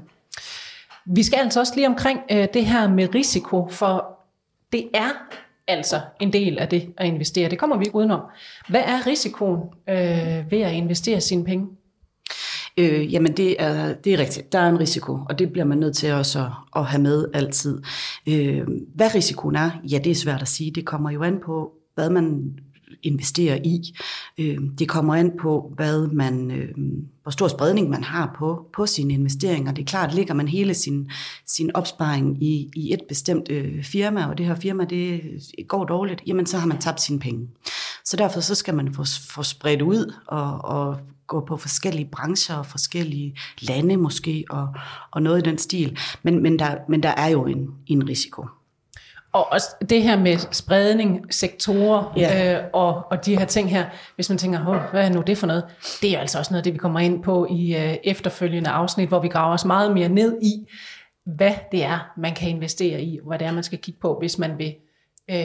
Vi 1.07 1.23
skal 1.23 1.39
altså 1.39 1.61
også 1.61 1.73
lige 1.75 1.87
omkring 1.87 2.21
øh, 2.31 2.49
det 2.55 2.67
her 2.67 2.89
med 2.89 3.15
risiko, 3.15 3.69
for 3.71 4.19
det 4.73 4.89
er 4.95 5.11
altså 5.69 6.01
en 6.21 6.33
del 6.33 6.59
af 6.59 6.69
det 6.69 6.93
at 6.97 7.07
investere. 7.07 7.51
Det 7.51 7.59
kommer 7.59 7.77
vi 7.77 7.85
ikke 7.85 7.95
udenom. 7.95 8.21
Hvad 8.69 8.81
er 8.81 9.07
risikoen 9.07 9.61
øh, 9.89 10.51
ved 10.51 10.61
at 10.61 10.73
investere 10.73 11.21
sine 11.21 11.45
penge? 11.45 11.67
Øh, 12.79 13.13
jamen 13.13 13.37
det 13.37 13.57
er, 13.59 13.95
det 13.95 14.15
er 14.15 14.19
rigtigt. 14.19 14.53
Der 14.53 14.59
er 14.59 14.69
en 14.69 14.81
risiko, 14.81 15.19
og 15.29 15.39
det 15.39 15.53
bliver 15.53 15.65
man 15.65 15.79
nødt 15.79 15.97
til 15.97 16.13
også 16.13 16.41
at, 16.41 16.51
at 16.77 16.85
have 16.85 17.03
med 17.03 17.25
altid. 17.35 17.83
Øh, 18.27 18.67
hvad 18.95 19.15
risikoen 19.15 19.57
er, 19.57 19.71
ja 19.91 19.99
det 19.99 20.11
er 20.11 20.15
svært 20.15 20.43
at 20.43 20.49
sige. 20.49 20.71
Det 20.71 20.87
kommer 20.87 21.11
jo 21.11 21.23
an 21.23 21.39
på, 21.45 21.73
hvad 21.95 22.11
man 22.11 22.59
investerer 23.03 23.59
i. 23.65 23.99
Øh, 24.39 24.59
det 24.79 24.89
kommer 24.89 25.15
an 25.15 25.33
på, 25.41 25.73
hvad 25.77 26.07
man, 26.07 26.51
øh, 26.51 26.69
hvor 27.23 27.31
stor 27.31 27.49
spredning 27.49 27.91
man 27.91 28.05
har 28.05 28.35
på, 28.39 28.67
på 28.75 28.87
sine 28.87 29.15
investeringer. 29.15 29.73
Det 29.73 29.83
er 29.83 29.87
klart, 29.87 30.15
ligger 30.15 30.35
man 30.35 30.49
hele 30.49 30.75
sin, 30.75 31.11
sin 31.47 31.71
opsparing 31.77 32.43
i, 32.43 32.71
i 32.77 32.93
et 32.93 33.01
bestemt 33.09 33.51
øh, 33.51 33.85
firma, 33.85 34.27
og 34.27 34.39
det 34.39 34.47
her 34.47 34.55
firma 34.55 34.85
det 34.85 35.23
går 35.69 35.85
dårligt, 35.85 36.23
jamen 36.27 36.47
så 36.47 36.59
har 36.59 36.67
man 36.67 36.79
tabt 36.79 37.01
sine 37.01 37.19
penge. 37.19 37.49
Så 38.05 38.17
derfor 38.17 38.41
så 38.41 38.55
skal 38.55 38.75
man 38.75 38.95
få, 38.95 39.05
få 39.29 39.43
spredt 39.43 39.83
ud 39.83 40.15
og, 40.27 40.65
og 40.65 40.99
gå 41.29 41.45
på 41.49 41.57
forskellige 41.57 42.09
brancher 42.13 42.57
og 42.57 42.67
forskellige 42.67 43.39
lande 43.61 43.97
måske, 43.97 44.45
og, 44.51 44.69
og 45.11 45.23
noget 45.23 45.39
i 45.39 45.51
den 45.51 45.59
stil. 45.59 45.99
Men, 46.23 46.43
men, 46.43 46.59
der, 46.59 46.75
men 46.89 47.03
der 47.03 47.09
er 47.17 47.29
jo 47.29 47.47
en, 47.47 47.69
en 47.87 48.09
risiko. 48.09 48.47
Og 49.33 49.53
også 49.53 49.67
det 49.91 50.03
her 50.03 50.19
med 50.19 50.39
spredning, 50.53 51.35
sektorer 51.35 52.13
Ja. 52.17 52.59
øh, 52.59 52.65
og, 52.73 53.05
og 53.11 53.27
de 53.27 53.39
her 53.39 53.45
ting 53.45 53.71
her, 53.71 53.87
hvis 54.15 54.29
man 54.29 54.39
tænker, 54.39 54.91
hvad 54.91 55.05
er 55.05 55.13
nu 55.13 55.23
det 55.27 55.39
for 55.39 55.47
noget? 55.47 55.65
Det 56.03 56.17
er 56.17 56.21
altså 56.21 56.39
også 56.39 56.53
noget 56.53 56.65
det, 56.65 56.73
vi 56.73 56.79
kommer 56.79 57.01
ind 57.01 57.23
på 57.23 57.47
i 57.51 57.77
øh, 57.77 57.97
efterfølgende 58.05 58.71
afsnit, 58.71 59.09
hvor 59.09 59.21
vi 59.21 59.29
graver 59.29 59.55
os 59.55 59.65
meget 59.65 59.95
mere 59.95 60.09
ned 60.09 60.39
i, 60.43 60.53
hvad 61.27 61.55
det 61.73 61.85
er, 61.85 62.11
man 62.17 62.35
kan 62.35 62.49
investere 62.49 63.03
i, 63.03 63.19
og 63.21 63.27
hvad 63.27 63.39
det 63.39 63.47
er, 63.47 63.53
man 63.53 63.63
skal 63.63 63.79
kigge 63.79 64.01
på, 64.01 64.17
hvis 64.21 64.39
man 64.39 64.59
vil 64.59 64.75
øh, 65.31 65.39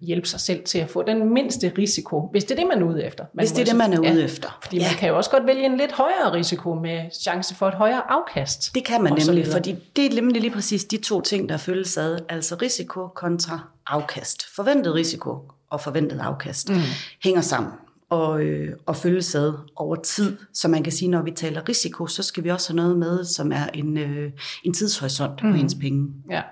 hjælpe 0.00 0.28
sig 0.28 0.40
selv 0.40 0.64
til 0.64 0.78
at 0.78 0.90
få 0.90 1.02
den 1.02 1.34
mindste 1.34 1.72
risiko, 1.78 2.28
hvis 2.30 2.44
det 2.44 2.50
er 2.50 2.56
det, 2.56 2.66
man 2.66 2.82
er 2.82 2.86
ude 2.86 3.04
efter. 3.04 3.24
Man 3.34 3.42
Hvis 3.42 3.52
det 3.52 3.68
er 3.68 3.74
må 3.74 3.82
det, 3.82 3.90
man 3.90 4.04
er 4.04 4.08
ja, 4.08 4.14
ude 4.14 4.24
efter. 4.24 4.58
Fordi 4.62 4.76
ja. 4.76 4.88
man 4.88 4.96
kan 4.96 5.08
jo 5.08 5.16
også 5.16 5.30
godt 5.30 5.46
vælge 5.46 5.66
en 5.66 5.76
lidt 5.76 5.92
højere 5.92 6.32
risiko 6.32 6.74
med 6.74 7.10
chance 7.20 7.54
for 7.54 7.68
et 7.68 7.74
højere 7.74 8.10
afkast. 8.10 8.74
Det 8.74 8.84
kan 8.84 9.02
man 9.02 9.12
nemlig, 9.12 9.46
fordi 9.46 9.76
det 9.96 10.06
er 10.06 10.14
nemlig 10.14 10.40
lige 10.40 10.52
præcis 10.52 10.84
de 10.84 10.96
to 10.96 11.20
ting, 11.20 11.48
der 11.48 11.56
følges 11.56 11.96
ad. 11.96 12.18
Altså 12.28 12.54
risiko 12.62 13.08
kontra 13.08 13.60
afkast. 13.86 14.54
Forventet 14.54 14.94
risiko 14.94 15.38
og 15.70 15.80
forventet 15.80 16.20
afkast 16.20 16.68
mm. 16.68 16.76
hænger 17.22 17.40
sammen 17.40 17.72
og, 18.10 18.42
øh, 18.42 18.76
og 18.86 18.96
følges 18.96 19.34
ad 19.34 19.52
over 19.76 19.96
tid. 19.96 20.36
Så 20.54 20.68
man 20.68 20.82
kan 20.82 20.92
sige, 20.92 21.08
når 21.08 21.22
vi 21.22 21.30
taler 21.30 21.68
risiko, 21.68 22.06
så 22.06 22.22
skal 22.22 22.44
vi 22.44 22.48
også 22.48 22.72
have 22.72 22.76
noget 22.76 22.98
med, 22.98 23.24
som 23.24 23.52
er 23.52 23.66
en, 23.74 23.98
øh, 23.98 24.32
en 24.64 24.74
tidshorisont 24.74 25.42
mm. 25.42 25.52
på 25.52 25.58
ens 25.58 25.74
penge. 25.74 26.08
Ja. 26.30 26.42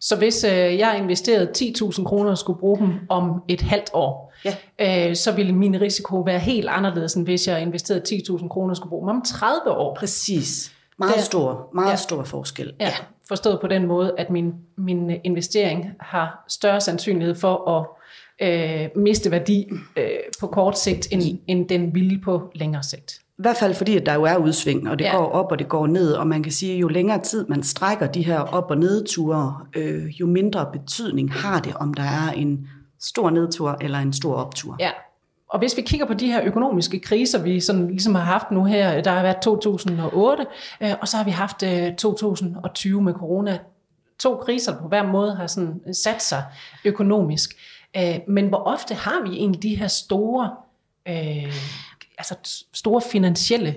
Så 0.00 0.16
hvis 0.16 0.44
øh, 0.44 0.50
jeg 0.78 0.98
investerede 0.98 1.50
10.000 1.58 2.04
kroner 2.04 2.30
og 2.30 2.38
skulle 2.38 2.58
bruge 2.58 2.78
dem 2.78 2.94
om 3.08 3.42
et 3.48 3.60
halvt 3.60 3.90
år, 3.92 4.32
Ja. 4.78 5.08
øh, 5.08 5.16
så 5.16 5.32
ville 5.32 5.52
min 5.52 5.80
risiko 5.80 6.16
være 6.20 6.38
helt 6.38 6.68
anderledes, 6.68 7.14
end 7.14 7.24
hvis 7.24 7.48
jeg 7.48 7.62
investerede 7.62 8.02
10.000 8.08 8.48
kroner 8.48 8.70
og 8.70 8.76
skulle 8.76 8.90
bruge 8.90 9.08
dem 9.08 9.16
om 9.16 9.22
30 9.26 9.70
år. 9.70 9.94
Præcis. 9.94 10.72
Meget 10.98 11.14
Der- 11.14 11.20
stor, 11.22 11.70
meget 11.74 11.86
Ja. 11.86 11.90
ja. 11.90 11.96
stor 11.96 12.22
forskel. 12.22 12.72
Ja, 12.80 12.92
forstået 13.28 13.58
på 13.60 13.66
den 13.66 13.86
måde, 13.86 14.14
at 14.18 14.30
min, 14.30 14.52
min 14.76 15.10
investering 15.24 15.90
har 16.00 16.44
større 16.48 16.80
sandsynlighed 16.80 17.34
for 17.34 17.68
at 17.70 17.86
øh, 18.48 18.88
miste 18.96 19.30
værdi 19.30 19.68
øh, 19.96 20.04
på 20.40 20.46
kort 20.46 20.78
sigt, 20.78 21.08
end, 21.12 21.38
end 21.46 21.68
den 21.68 21.94
ville 21.94 22.20
på 22.24 22.50
længere 22.54 22.82
sigt. 22.82 23.20
I 23.40 23.42
hvert 23.42 23.56
fald 23.56 23.74
fordi, 23.74 23.96
at 23.96 24.06
der 24.06 24.14
jo 24.14 24.22
er 24.24 24.36
udsving, 24.36 24.88
og 24.90 24.98
det 24.98 25.04
Ja. 25.04 25.16
går 25.16 25.26
op, 25.30 25.52
og 25.52 25.58
det 25.58 25.68
går 25.68 25.86
ned, 25.86 26.12
og 26.12 26.26
man 26.26 26.42
kan 26.42 26.52
sige, 26.52 26.78
jo 26.78 26.88
længere 26.88 27.20
tid 27.22 27.46
man 27.48 27.62
strækker 27.62 28.06
de 28.06 28.22
her 28.22 28.40
op- 28.40 28.70
og 28.70 28.78
nedture, 28.78 29.56
øh, 29.76 30.06
jo 30.20 30.26
mindre 30.26 30.66
betydning 30.72 31.32
har 31.32 31.60
det, 31.60 31.74
om 31.74 31.94
der 31.94 32.02
er 32.02 32.30
en 32.36 32.68
stor 33.00 33.30
nedtur 33.30 33.76
eller 33.80 33.98
en 33.98 34.12
stor 34.12 34.34
optur. 34.34 34.76
Ja. 34.80 34.90
Og 35.48 35.58
hvis 35.58 35.76
vi 35.76 35.82
kigger 35.82 36.06
på 36.06 36.14
de 36.14 36.26
her 36.26 36.40
økonomiske 36.44 36.98
kriser, 37.00 37.42
vi 37.42 37.60
sådan 37.60 37.86
ligesom 37.88 38.14
har 38.14 38.22
haft 38.22 38.50
nu 38.50 38.64
her, 38.64 39.00
der 39.02 39.10
har 39.10 39.22
været 39.22 39.36
2008, 39.42 40.46
øh, 40.80 40.90
og 41.00 41.08
så 41.08 41.16
har 41.16 41.24
vi 41.24 41.30
haft 41.30 41.62
øh, 41.62 41.94
2020 41.96 43.02
med 43.02 43.12
corona. 43.14 43.58
To 44.18 44.36
kriser 44.36 44.78
på 44.78 44.88
hver 44.88 45.06
måde 45.06 45.34
har 45.34 45.46
sådan 45.46 45.80
sat 45.94 46.22
sig 46.22 46.42
økonomisk. 46.84 47.50
Øh, 47.96 48.18
men 48.28 48.48
hvor 48.48 48.58
ofte 48.58 48.94
har 48.94 49.30
vi 49.30 49.36
egentlig 49.36 49.62
de 49.62 49.74
her 49.76 49.88
store, 49.88 50.50
øh, 51.08 51.52
altså 52.20 52.64
store 52.74 53.02
finansielle 53.12 53.74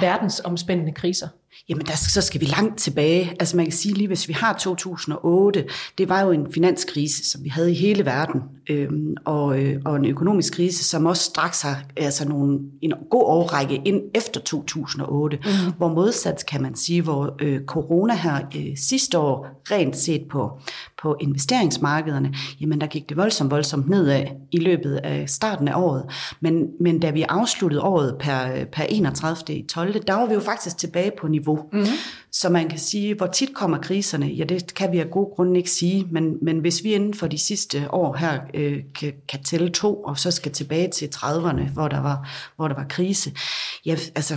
verdensomspændende 0.00 0.92
kriser? 0.92 1.28
Jamen, 1.68 1.86
der, 1.86 1.96
så 1.96 2.20
skal 2.20 2.40
vi 2.40 2.46
langt 2.46 2.78
tilbage. 2.78 3.36
Altså 3.40 3.56
man 3.56 3.66
kan 3.66 3.72
sige 3.72 3.94
lige, 3.94 4.06
hvis 4.06 4.28
vi 4.28 4.32
har 4.32 4.52
2008, 4.52 5.64
det 5.98 6.08
var 6.08 6.20
jo 6.20 6.30
en 6.30 6.52
finanskrise, 6.52 7.30
som 7.30 7.44
vi 7.44 7.48
havde 7.48 7.72
i 7.72 7.74
hele 7.74 8.04
verden, 8.04 8.42
øhm, 8.70 9.14
og, 9.24 9.62
øh, 9.62 9.80
og 9.84 9.96
en 9.96 10.04
økonomisk 10.04 10.52
krise, 10.52 10.84
som 10.84 11.06
også 11.06 11.22
straks 11.22 11.62
har 11.62 11.82
altså 11.96 12.28
nogle, 12.28 12.60
en 12.82 12.92
god 13.10 13.24
overrække 13.24 13.82
ind 13.84 14.02
efter 14.14 14.40
2008, 14.40 15.36
mm. 15.36 15.72
hvor 15.76 15.88
modsat 15.88 16.44
kan 16.48 16.62
man 16.62 16.74
sige, 16.74 17.02
hvor 17.02 17.36
øh, 17.40 17.64
corona 17.64 18.14
her 18.14 18.40
øh, 18.56 18.76
sidste 18.76 19.18
år, 19.18 19.62
rent 19.70 19.96
set 19.96 20.26
på, 20.30 20.60
på 21.02 21.16
investeringsmarkederne, 21.20 22.34
jamen 22.60 22.80
der 22.80 22.86
gik 22.86 23.08
det 23.08 23.16
voldsomt, 23.16 23.50
voldsomt 23.50 23.88
nedad 23.88 24.26
i 24.52 24.58
løbet 24.58 24.96
af 24.96 25.28
starten 25.30 25.68
af 25.68 25.76
året. 25.76 26.04
Men, 26.40 26.66
men 26.80 27.00
da 27.00 27.10
vi 27.10 27.22
afsluttede 27.22 27.82
året 27.82 28.16
per, 28.20 28.64
per 28.72 28.82
31. 28.82 29.56
i 29.56 29.62
12., 29.62 30.02
der 30.02 30.14
var 30.14 30.26
vi 30.26 30.34
jo 30.34 30.40
faktisk 30.40 30.78
tilbage 30.78 31.12
på 31.20 31.28
niveau. 31.28 31.68
Mm-hmm. 31.72 31.86
Så 32.32 32.48
man 32.48 32.68
kan 32.68 32.78
sige, 32.78 33.14
hvor 33.14 33.26
tit 33.26 33.54
kommer 33.54 33.78
kriserne? 33.78 34.26
Ja, 34.26 34.44
det 34.44 34.74
kan 34.74 34.92
vi 34.92 34.98
af 34.98 35.10
gode 35.10 35.30
grunde 35.36 35.56
ikke 35.56 35.70
sige, 35.70 36.08
men, 36.10 36.36
men 36.42 36.58
hvis 36.58 36.84
vi 36.84 36.94
inden 36.94 37.14
for 37.14 37.26
de 37.26 37.38
sidste 37.38 37.94
år 37.94 38.16
her 38.16 38.40
øh, 38.54 38.78
kan, 38.94 39.12
kan 39.28 39.42
tælle 39.42 39.70
to, 39.70 39.94
og 39.94 40.18
så 40.18 40.30
skal 40.30 40.52
tilbage 40.52 40.90
til 40.90 41.06
30'erne, 41.14 41.72
hvor 41.72 41.88
der 41.88 42.00
var, 42.00 42.28
hvor 42.56 42.68
der 42.68 42.74
var 42.74 42.86
krise, 42.88 43.32
ja, 43.86 43.96
altså 44.14 44.36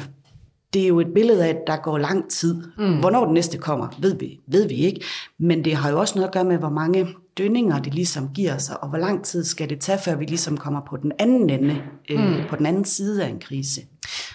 det 0.73 0.84
er 0.84 0.88
jo 0.88 0.99
et 0.99 1.13
billede 1.13 1.45
af, 1.45 1.49
at 1.49 1.62
der 1.67 1.77
går 1.77 1.97
lang 1.97 2.29
tid. 2.29 2.63
Mm. 2.77 2.99
Hvornår 2.99 3.25
den 3.25 3.34
næste 3.34 3.58
kommer, 3.58 3.88
ved 3.99 4.15
vi, 4.15 4.39
ved 4.47 4.67
vi 4.67 4.75
ikke. 4.75 5.01
Men 5.38 5.65
det 5.65 5.75
har 5.75 5.89
jo 5.89 5.99
også 5.99 6.15
noget 6.15 6.27
at 6.27 6.34
gøre 6.34 6.43
med, 6.43 6.58
hvor 6.58 6.69
mange 6.69 7.08
dønninger 7.38 7.79
det 7.79 7.93
ligesom 7.93 8.29
giver 8.34 8.58
sig, 8.58 8.84
og 8.84 8.89
hvor 8.89 8.97
lang 8.97 9.23
tid 9.23 9.43
skal 9.43 9.69
det 9.69 9.79
tage, 9.79 9.99
før 10.05 10.15
vi 10.15 10.25
ligesom 10.25 10.58
kommer 10.58 10.82
på 10.89 10.97
den 10.97 11.12
anden 11.19 11.49
ende, 11.49 11.82
øh, 12.10 12.19
mm. 12.19 12.47
på 12.49 12.55
den 12.55 12.65
anden 12.65 12.86
side 12.86 13.23
af 13.23 13.29
en 13.29 13.39
krise. 13.39 13.82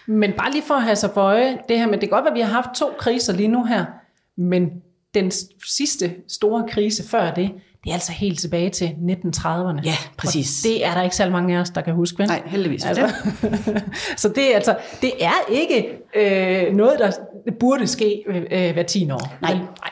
Men 0.06 0.32
bare 0.32 0.52
lige 0.52 0.62
for 0.66 0.74
at 0.74 0.82
have 0.82 0.96
sig 0.96 1.10
for 1.14 1.20
øje, 1.20 1.58
det 1.68 1.78
her 1.78 1.86
med, 1.86 1.98
det 1.98 2.06
er 2.06 2.10
godt, 2.10 2.26
at 2.28 2.34
vi 2.34 2.40
har 2.40 2.62
haft 2.62 2.68
to 2.76 2.86
kriser 2.98 3.32
lige 3.32 3.48
nu 3.48 3.64
her, 3.64 3.84
men 4.36 4.70
den 5.14 5.30
sidste 5.66 6.14
store 6.28 6.64
krise 6.68 7.08
før 7.08 7.34
det, 7.34 7.50
det 7.84 7.90
er 7.90 7.94
altså 7.94 8.12
helt 8.12 8.40
tilbage 8.40 8.70
til 8.70 8.86
1930'erne. 8.86 9.80
Ja, 9.84 9.96
præcis. 10.16 10.64
Og 10.64 10.68
det 10.68 10.86
er 10.86 10.94
der 10.94 11.02
ikke 11.02 11.16
så 11.16 11.30
mange 11.30 11.56
af 11.56 11.60
os, 11.60 11.70
der 11.70 11.80
kan 11.80 11.94
huske. 11.94 12.18
Vel? 12.18 12.26
Nej, 12.26 12.42
heldigvis 12.46 12.84
altså, 12.84 13.12
det. 13.42 13.84
så 14.20 14.28
det 14.28 14.50
er, 14.50 14.56
altså, 14.56 14.76
det 15.02 15.12
er 15.20 15.52
ikke 15.52 15.88
øh, 16.14 16.74
noget, 16.74 16.98
der 16.98 17.10
burde 17.60 17.86
ske 17.86 18.24
øh, 18.26 18.72
hver 18.72 18.82
10 18.82 19.10
år. 19.10 19.36
Nej. 19.40 19.54
Men, 19.54 19.62
nej. 19.62 19.90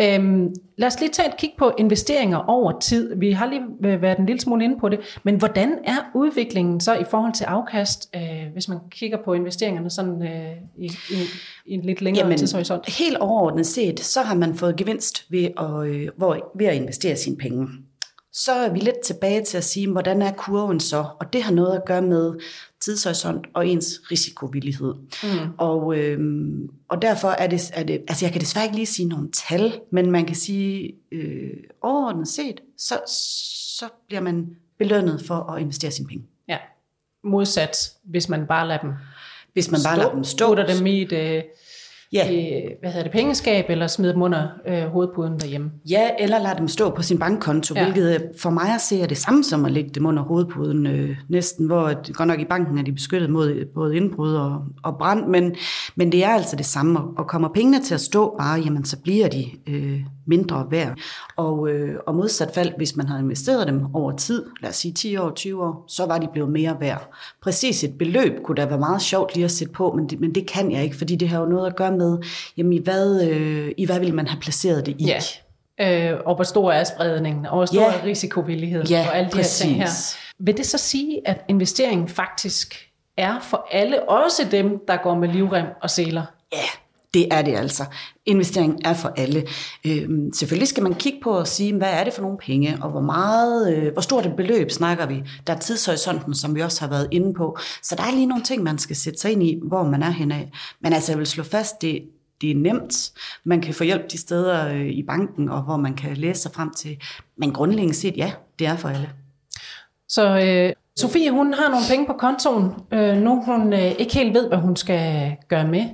Øhm, 0.00 0.54
lad 0.78 0.86
os 0.86 1.00
lige 1.00 1.10
tage 1.10 1.28
et 1.28 1.36
kig 1.36 1.52
på 1.58 1.72
investeringer 1.78 2.38
over 2.38 2.78
tid. 2.80 3.14
Vi 3.16 3.30
har 3.32 3.46
lige 3.46 3.62
været 4.00 4.18
en 4.18 4.26
lille 4.26 4.40
smule 4.40 4.64
inde 4.64 4.80
på 4.80 4.88
det, 4.88 5.00
men 5.22 5.36
hvordan 5.36 5.78
er 5.84 5.96
udviklingen 6.14 6.80
så 6.80 6.94
i 6.94 7.04
forhold 7.10 7.32
til 7.32 7.44
afkast, 7.44 8.10
øh, 8.16 8.52
hvis 8.52 8.68
man 8.68 8.78
kigger 8.90 9.18
på 9.24 9.32
investeringerne 9.32 9.90
sådan 9.90 10.22
øh, 10.22 10.52
i, 10.78 10.86
i, 11.10 11.16
i 11.66 11.74
en 11.74 11.80
lidt 11.80 12.02
længere 12.02 12.24
Jamen, 12.24 12.38
tidshorisont? 12.38 12.90
Helt 12.90 13.16
overordnet 13.16 13.66
set, 13.66 14.00
så 14.00 14.22
har 14.22 14.34
man 14.34 14.54
fået 14.54 14.76
gevinst 14.76 15.24
ved 15.30 15.48
at, 15.58 15.86
øh, 15.86 16.08
hvor, 16.16 16.52
ved 16.58 16.66
at 16.66 16.74
investere 16.74 17.16
sine 17.16 17.36
penge 17.36 17.68
så 18.36 18.52
er 18.52 18.72
vi 18.72 18.78
lidt 18.78 19.00
tilbage 19.00 19.44
til 19.44 19.56
at 19.56 19.64
sige, 19.64 19.92
hvordan 19.92 20.22
er 20.22 20.32
kurven 20.32 20.80
så? 20.80 21.04
Og 21.20 21.32
det 21.32 21.42
har 21.42 21.52
noget 21.52 21.76
at 21.76 21.84
gøre 21.84 22.02
med 22.02 22.34
tidshorisont 22.86 23.46
og 23.54 23.66
ens 23.68 24.00
risikovillighed. 24.10 24.94
Mm. 25.22 25.52
Og, 25.58 25.98
øhm, 25.98 26.70
og 26.88 27.02
derfor 27.02 27.28
er 27.28 27.46
det, 27.46 27.70
er 27.74 27.82
det, 27.82 28.02
altså 28.08 28.24
jeg 28.24 28.32
kan 28.32 28.40
desværre 28.40 28.64
ikke 28.64 28.76
lige 28.76 28.86
sige 28.86 29.08
nogle 29.08 29.28
tal, 29.48 29.80
men 29.92 30.10
man 30.10 30.24
kan 30.24 30.36
sige, 30.36 30.94
øh, 31.12 31.50
overordnet 31.82 32.28
set, 32.28 32.60
så, 32.78 33.00
så 33.78 33.88
bliver 34.06 34.20
man 34.20 34.56
belønnet 34.78 35.22
for 35.26 35.34
at 35.34 35.60
investere 35.60 35.90
sine 35.90 36.08
penge. 36.08 36.24
Ja, 36.48 36.58
modsat, 37.24 37.92
hvis 38.04 38.28
man 38.28 38.46
bare 38.46 38.68
lader 38.68 38.80
dem 38.80 38.92
Hvis 39.52 39.70
man 39.70 39.80
bare 39.84 39.96
stå, 39.96 40.02
lader 40.02 40.14
dem 40.14 40.24
stå. 40.24 40.54
dem 40.54 40.86
i 40.86 41.02
et, 41.02 41.12
øh, 41.12 41.42
Ja. 42.16 42.30
i, 42.30 42.62
hvad 42.80 42.90
hedder 42.90 43.02
det, 43.02 43.12
pengeskab, 43.12 43.64
eller 43.68 43.86
smide 43.86 44.12
dem 44.12 44.22
under 44.22 44.48
øh, 44.68 44.82
hovedpuden 44.82 45.38
derhjemme. 45.40 45.70
Ja, 45.90 46.10
eller 46.18 46.38
lade 46.38 46.54
dem 46.58 46.68
stå 46.68 46.90
på 46.90 47.02
sin 47.02 47.18
bankkonto, 47.18 47.74
ja. 47.74 47.84
hvilket 47.84 48.14
øh, 48.14 48.20
for 48.38 48.50
mig 48.50 48.74
at 48.74 48.80
se 48.80 49.00
er 49.00 49.06
det 49.06 49.16
samme 49.16 49.44
som 49.44 49.64
at 49.64 49.72
lægge 49.72 49.90
dem 49.90 50.06
under 50.06 50.22
hovedpuden 50.22 50.86
øh, 50.86 51.16
næsten, 51.28 51.66
hvor 51.66 51.82
at, 51.82 52.10
godt 52.14 52.26
nok 52.26 52.40
i 52.40 52.44
banken 52.44 52.78
er 52.78 52.82
de 52.82 52.92
beskyttet 52.92 53.30
mod 53.30 53.64
både 53.74 53.96
indbrud 53.96 54.34
og, 54.34 54.62
og 54.82 54.98
brand, 54.98 55.26
men, 55.26 55.54
men 55.96 56.12
det 56.12 56.24
er 56.24 56.28
altså 56.28 56.56
det 56.56 56.66
samme, 56.66 57.00
og 57.18 57.26
kommer 57.26 57.48
pengene 57.54 57.80
til 57.80 57.94
at 57.94 58.00
stå 58.00 58.36
bare, 58.38 58.60
jamen 58.60 58.84
så 58.84 58.98
bliver 59.02 59.28
de 59.28 59.44
øh, 59.66 60.00
mindre 60.26 60.66
værd. 60.70 60.94
Og, 61.36 61.68
øh, 61.68 61.94
og 62.06 62.14
modsat 62.14 62.50
fald, 62.54 62.72
hvis 62.76 62.96
man 62.96 63.06
har 63.08 63.18
investeret 63.18 63.66
dem 63.66 63.94
over 63.94 64.12
tid, 64.16 64.44
lad 64.62 64.70
os 64.70 64.76
sige 64.76 64.92
10 64.94 65.16
år, 65.16 65.30
20 65.30 65.64
år, 65.64 65.84
så 65.88 66.06
var 66.06 66.18
de 66.18 66.28
blevet 66.32 66.50
mere 66.50 66.76
værd. 66.80 67.10
Præcis 67.42 67.84
et 67.84 67.98
beløb 67.98 68.42
kunne 68.44 68.54
da 68.56 68.64
være 68.66 68.78
meget 68.78 69.02
sjovt 69.02 69.34
lige 69.34 69.44
at 69.44 69.50
sætte 69.50 69.72
på, 69.72 69.92
men 69.96 70.08
det, 70.08 70.20
men 70.20 70.34
det 70.34 70.46
kan 70.48 70.72
jeg 70.72 70.84
ikke, 70.84 70.96
fordi 70.96 71.16
det 71.16 71.28
har 71.28 71.40
jo 71.40 71.46
noget 71.46 71.66
at 71.66 71.76
gøre 71.76 71.92
med, 71.92 72.18
jamen 72.56 72.72
i 72.72 72.78
hvad, 72.78 73.22
øh, 73.28 73.72
i 73.76 73.86
hvad 73.86 74.00
vil 74.00 74.14
man 74.14 74.26
have 74.26 74.40
placeret 74.40 74.86
det 74.86 74.96
i? 74.98 75.04
Ja. 75.06 75.18
Øh, 76.12 76.20
og 76.26 76.34
hvor 76.34 76.44
stor 76.44 76.72
er 76.72 76.84
spredningen, 76.84 77.46
og 77.46 77.56
hvor 77.56 77.64
stor 77.66 77.80
Ja. 77.80 77.92
er 77.98 78.04
risikovilligheden, 78.04 78.86
Ja, 78.86 79.06
og 79.08 79.16
alle 79.16 79.30
de 79.30 79.36
præcis. 79.36 79.60
her 79.62 79.68
ting 79.68 79.82
her. 79.82 79.88
Vil 80.38 80.56
det 80.56 80.66
så 80.66 80.78
sige, 80.78 81.20
at 81.28 81.44
investeringen 81.48 82.08
faktisk 82.08 82.88
er 83.16 83.40
for 83.40 83.66
alle, 83.70 84.08
også 84.08 84.42
dem, 84.50 84.78
der 84.88 84.96
går 85.02 85.14
med 85.14 85.28
livrem 85.28 85.66
og 85.82 85.90
seler? 85.90 86.22
Ja, 86.52 86.58
det 87.14 87.28
er 87.30 87.42
det 87.42 87.56
altså. 87.56 87.84
Investering 88.26 88.80
er 88.84 88.94
for 88.94 89.12
alle. 89.16 89.46
Øh, 89.86 90.08
selvfølgelig 90.34 90.68
skal 90.68 90.82
man 90.82 90.94
kigge 90.94 91.18
på 91.22 91.30
og 91.30 91.48
sige, 91.48 91.76
hvad 91.76 91.88
er 91.90 92.04
det 92.04 92.12
for 92.12 92.22
nogle 92.22 92.38
penge, 92.38 92.78
og 92.82 92.90
hvor 92.90 93.00
meget, 93.00 93.76
øh, 93.76 93.92
hvor 93.92 94.02
stort 94.02 94.26
et 94.26 94.36
beløb 94.36 94.70
snakker 94.70 95.06
vi. 95.06 95.22
Der 95.46 95.52
er 95.52 95.58
tidshorisonten, 95.58 96.34
som 96.34 96.54
vi 96.54 96.60
også 96.60 96.80
har 96.80 96.88
været 96.88 97.08
inde 97.10 97.34
på. 97.34 97.58
Så 97.82 97.94
der 97.94 98.02
er 98.02 98.10
lige 98.10 98.26
nogle 98.26 98.44
ting, 98.44 98.62
man 98.62 98.78
skal 98.78 98.96
sætte 98.96 99.20
sig 99.20 99.32
ind 99.32 99.42
i, 99.42 99.60
hvor 99.62 99.84
man 99.84 100.02
er 100.02 100.10
henad. 100.10 100.44
Men 100.80 100.92
altså, 100.92 101.12
jeg 101.12 101.18
vil 101.18 101.26
slå 101.26 101.44
fast, 101.44 101.82
det, 101.82 102.02
det 102.40 102.50
er 102.50 102.54
nemt. 102.54 103.12
Man 103.44 103.60
kan 103.60 103.74
få 103.74 103.84
hjælp 103.84 104.12
de 104.12 104.18
steder 104.18 104.68
øh, 104.68 104.86
i 104.86 105.02
banken, 105.02 105.48
og 105.48 105.62
hvor 105.62 105.76
man 105.76 105.94
kan 105.94 106.16
læse 106.16 106.40
sig 106.40 106.52
frem 106.54 106.70
til. 106.74 106.96
Men 107.38 107.52
grundlæggende 107.52 107.94
set, 107.94 108.16
ja, 108.16 108.32
det 108.58 108.66
er 108.66 108.76
for 108.76 108.88
alle. 108.88 109.10
Så 110.08 110.38
øh, 110.38 110.72
Sofie, 110.96 111.30
hun 111.30 111.54
har 111.54 111.68
nogle 111.70 111.84
penge 111.90 112.06
på 112.06 112.12
kontoen. 112.12 112.70
Øh, 112.92 113.16
nu 113.16 113.42
hun 113.42 113.72
øh, 113.72 113.92
ikke 113.98 114.14
helt 114.14 114.34
ved, 114.34 114.48
hvad 114.48 114.58
hun 114.58 114.76
skal 114.76 115.36
gøre 115.48 115.68
med. 115.68 115.84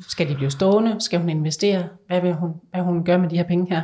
Skal 0.00 0.28
de 0.28 0.34
blive 0.34 0.50
stående? 0.50 0.96
Skal 1.00 1.20
hun 1.20 1.28
investere? 1.28 1.84
Hvad 2.06 2.20
vil 2.20 2.34
hun, 2.34 2.50
hvad 2.70 2.82
hun 2.82 3.04
gøre 3.04 3.18
med 3.18 3.28
de 3.30 3.36
her 3.36 3.44
penge 3.44 3.66
her? 3.70 3.82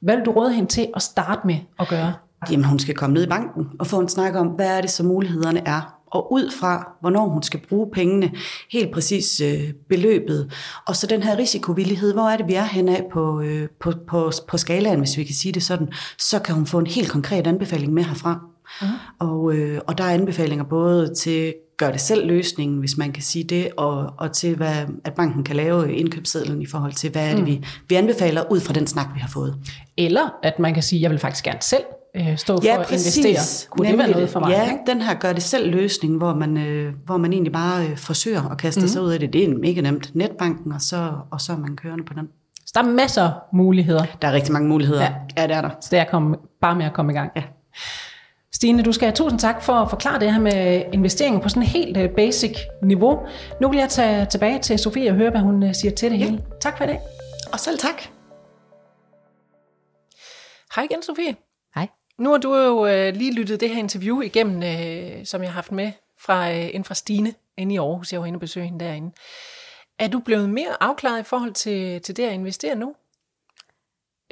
Hvad 0.00 0.16
vil 0.16 0.24
du 0.24 0.30
råde 0.30 0.52
hende 0.52 0.70
til 0.70 0.88
at 0.96 1.02
starte 1.02 1.46
med 1.46 1.56
at 1.80 1.88
gøre? 1.88 2.12
Jamen, 2.50 2.64
hun 2.64 2.78
skal 2.78 2.94
komme 2.94 3.14
ned 3.14 3.24
i 3.24 3.28
banken 3.28 3.66
og 3.78 3.86
få 3.86 4.00
en 4.00 4.08
snak 4.08 4.34
om, 4.34 4.46
hvad 4.46 4.76
er 4.76 4.80
det, 4.80 4.90
så 4.90 5.02
mulighederne 5.02 5.68
er. 5.68 5.94
Og 6.06 6.32
ud 6.32 6.50
fra, 6.60 6.92
hvornår 7.00 7.28
hun 7.28 7.42
skal 7.42 7.60
bruge 7.68 7.90
pengene, 7.92 8.30
helt 8.72 8.92
præcis 8.92 9.40
øh, 9.40 9.72
beløbet. 9.88 10.52
Og 10.86 10.96
så 10.96 11.06
den 11.06 11.22
her 11.22 11.38
risikovillighed, 11.38 12.12
hvor 12.12 12.28
er 12.28 12.36
det, 12.36 12.48
vi 12.48 12.54
er 12.54 12.64
henad 12.64 13.02
på, 13.12 13.40
øh, 13.40 13.68
på, 13.80 13.92
på, 14.08 14.32
på 14.48 14.56
skalaen, 14.56 14.98
hvis 14.98 15.16
vi 15.16 15.24
kan 15.24 15.34
sige 15.34 15.52
det 15.52 15.62
sådan, 15.62 15.88
så 16.18 16.38
kan 16.38 16.54
hun 16.54 16.66
få 16.66 16.78
en 16.78 16.86
helt 16.86 17.10
konkret 17.10 17.46
anbefaling 17.46 17.92
med 17.92 18.04
herfra. 18.04 18.40
Uh-huh. 18.80 19.16
Og, 19.18 19.54
øh, 19.54 19.80
og 19.86 19.98
der 19.98 20.04
er 20.04 20.14
anbefalinger 20.14 20.64
både 20.64 21.14
til 21.14 21.54
gør 21.76 21.90
det 21.90 22.00
selv 22.00 22.26
løsningen, 22.26 22.78
hvis 22.78 22.96
man 22.96 23.12
kan 23.12 23.22
sige 23.22 23.44
det, 23.44 23.68
og, 23.76 24.12
og 24.18 24.32
til, 24.32 24.56
hvad, 24.56 24.74
at 25.04 25.14
banken 25.14 25.44
kan 25.44 25.56
lave 25.56 25.94
indkøbssedlen 25.94 26.62
i 26.62 26.66
forhold 26.66 26.92
til, 26.92 27.10
hvad 27.10 27.30
er 27.30 27.36
det, 27.36 27.46
vi, 27.46 27.64
vi 27.88 27.94
anbefaler 27.94 28.42
ud 28.50 28.60
fra 28.60 28.72
den 28.72 28.86
snak, 28.86 29.06
vi 29.14 29.20
har 29.20 29.28
fået. 29.28 29.56
Eller 29.96 30.34
at 30.42 30.58
man 30.58 30.74
kan 30.74 30.82
sige, 30.82 31.02
jeg 31.02 31.10
vil 31.10 31.18
faktisk 31.18 31.44
gerne 31.44 31.62
selv 31.62 31.82
øh, 32.16 32.36
stå 32.36 32.60
for 32.60 32.80
at 32.80 32.90
investere. 32.90 33.68
Kunne 33.70 33.88
det 33.88 33.98
være 33.98 34.06
Nemlig 34.06 34.14
noget 34.14 34.30
for 34.30 34.40
mig? 34.40 34.50
Ja, 34.50 34.64
ikke? 34.64 34.78
den 34.86 35.02
her 35.02 35.14
gør 35.14 35.32
det 35.32 35.42
selv 35.42 35.70
løsning, 35.70 36.16
hvor 36.16 36.34
man, 36.34 36.56
øh, 36.56 36.92
hvor 37.06 37.16
man 37.16 37.32
egentlig 37.32 37.52
bare 37.52 37.86
øh, 37.86 37.96
forsøger 37.96 38.50
at 38.50 38.58
kaste 38.58 38.80
mm. 38.80 38.88
sig 38.88 39.02
ud 39.02 39.10
af 39.10 39.20
det. 39.20 39.32
Det 39.32 39.44
er 39.44 39.48
mega 39.48 39.80
nemt. 39.80 40.10
Netbanken, 40.14 40.72
og 40.72 40.80
så, 40.80 41.12
og 41.30 41.40
så 41.40 41.52
er 41.52 41.56
man 41.56 41.76
kørende 41.76 42.04
på 42.04 42.14
den. 42.14 42.28
Så 42.66 42.72
der 42.74 42.82
er 42.82 42.92
masser 42.92 43.22
af 43.22 43.32
muligheder. 43.52 44.04
Der 44.22 44.28
er 44.28 44.32
rigtig 44.32 44.52
mange 44.52 44.68
muligheder. 44.68 45.02
Ja. 45.02 45.12
Ja, 45.36 45.42
ja 45.42 45.46
det 45.46 45.56
er 45.56 45.60
der. 45.60 45.70
Så 45.80 45.88
det 45.90 45.98
er 45.98 46.04
kom, 46.04 46.36
bare 46.60 46.76
med 46.76 46.84
at 46.84 46.92
komme 46.92 47.12
i 47.12 47.14
gang. 47.14 47.30
Ja. 47.36 47.42
Stine, 48.54 48.82
du 48.82 48.92
skal 48.92 49.06
have 49.06 49.16
tusind 49.16 49.40
tak 49.40 49.62
for 49.62 49.72
at 49.72 49.90
forklare 49.90 50.20
det 50.20 50.32
her 50.32 50.40
med 50.40 50.84
investeringer 50.92 51.40
på 51.40 51.48
sådan 51.48 51.62
et 51.62 51.68
helt 51.68 51.96
øh, 51.96 52.10
basic 52.10 52.58
niveau. 52.82 53.20
Nu 53.60 53.68
vil 53.68 53.78
jeg 53.78 53.88
tage 53.88 54.26
tilbage 54.26 54.58
til 54.58 54.78
Sofie 54.78 55.10
og 55.10 55.16
høre, 55.16 55.30
hvad 55.30 55.40
hun 55.40 55.62
øh, 55.62 55.74
siger 55.74 55.94
til 55.94 56.10
det 56.10 56.18
hele. 56.18 56.44
Tak 56.60 56.76
for 56.76 56.84
i 56.84 56.86
dag. 56.86 57.00
Og 57.52 57.60
selv 57.60 57.78
tak. 57.78 58.02
Hej 60.74 60.84
igen, 60.90 61.02
Sofie. 61.02 61.36
Hej. 61.74 61.88
Nu 62.18 62.30
har 62.30 62.38
du 62.38 62.56
jo 62.56 62.86
øh, 62.86 63.14
lige 63.14 63.32
lyttet 63.32 63.60
det 63.60 63.70
her 63.70 63.78
interview 63.78 64.20
igennem, 64.20 64.62
øh, 64.62 65.26
som 65.26 65.42
jeg 65.42 65.50
har 65.50 65.54
haft 65.54 65.72
med 65.72 65.92
fra, 66.20 66.50
øh, 66.50 66.66
inden 66.66 66.84
fra 66.84 66.94
Stine 66.94 67.34
inde 67.56 67.74
i 67.74 67.78
Aarhus. 67.78 68.12
Jeg 68.12 68.20
var 68.20 68.26
inde 68.26 68.36
og 68.36 68.40
besøge 68.40 68.66
hende 68.66 68.84
derinde. 68.84 69.10
Er 69.98 70.08
du 70.08 70.20
blevet 70.20 70.50
mere 70.50 70.76
afklaret 70.80 71.20
i 71.20 71.22
forhold 71.22 71.52
til, 71.52 72.02
til 72.02 72.16
det 72.16 72.22
at 72.22 72.32
investere 72.32 72.74
nu? 72.74 72.94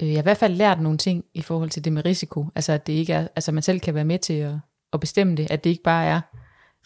Øh, 0.02 0.08
Jeg 0.08 0.16
har 0.16 0.22
i 0.22 0.22
hvert 0.22 0.36
fald 0.36 0.54
lært 0.54 0.80
nogle 0.80 0.98
ting 0.98 1.24
i 1.34 1.42
forhold 1.42 1.70
til 1.70 1.84
det 1.84 1.92
med 1.92 2.04
risiko. 2.04 2.46
Altså 2.54 2.72
at 2.72 2.86
det 2.86 2.92
ikke 2.92 3.12
er, 3.12 3.28
altså 3.36 3.52
man 3.52 3.62
selv 3.62 3.80
kan 3.80 3.94
være 3.94 4.04
med 4.04 4.18
til 4.18 4.34
at, 4.34 4.54
at 4.92 5.00
bestemme 5.00 5.36
det, 5.36 5.50
at 5.50 5.64
det 5.64 5.70
ikke 5.70 5.82
bare 5.82 6.06
er 6.06 6.20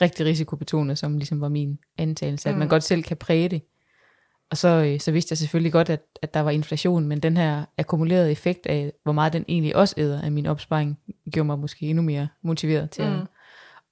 rigtig 0.01 0.27
risikobetonet, 0.27 0.99
som 0.99 1.19
ligesom 1.19 1.41
var 1.41 1.49
min 1.49 1.79
antagelse, 1.99 2.49
mm. 2.49 2.55
at 2.55 2.59
man 2.59 2.69
godt 2.69 2.83
selv 2.83 3.03
kan 3.03 3.17
præge 3.17 3.49
det. 3.49 3.63
Og 4.51 4.57
så, 4.57 4.69
øh, 4.69 5.01
så 5.01 5.13
vidste 5.13 5.33
jeg 5.33 5.39
selvfølgelig 5.39 5.73
godt, 5.73 5.91
at, 5.91 6.03
at 6.23 6.35
der 6.35 6.41
var 6.41 6.51
inflation, 6.51 7.07
men 7.07 7.21
den 7.21 7.37
her 7.37 7.65
akkumulerede 7.79 8.33
effekt 8.33 8.67
af, 8.67 8.93
hvor 9.03 9.13
meget 9.13 9.33
den 9.33 9.45
egentlig 9.49 9.77
også 9.77 9.95
æder 9.99 10.23
af 10.23 10.33
min 10.33 10.47
opsparing, 10.47 10.99
gjorde 11.33 11.47
mig 11.47 11.59
måske 11.59 11.87
endnu 11.87 12.03
mere 12.03 12.29
motiveret 12.43 12.91
til 12.91 13.05
mm. 13.05 13.13
at, 13.15 13.27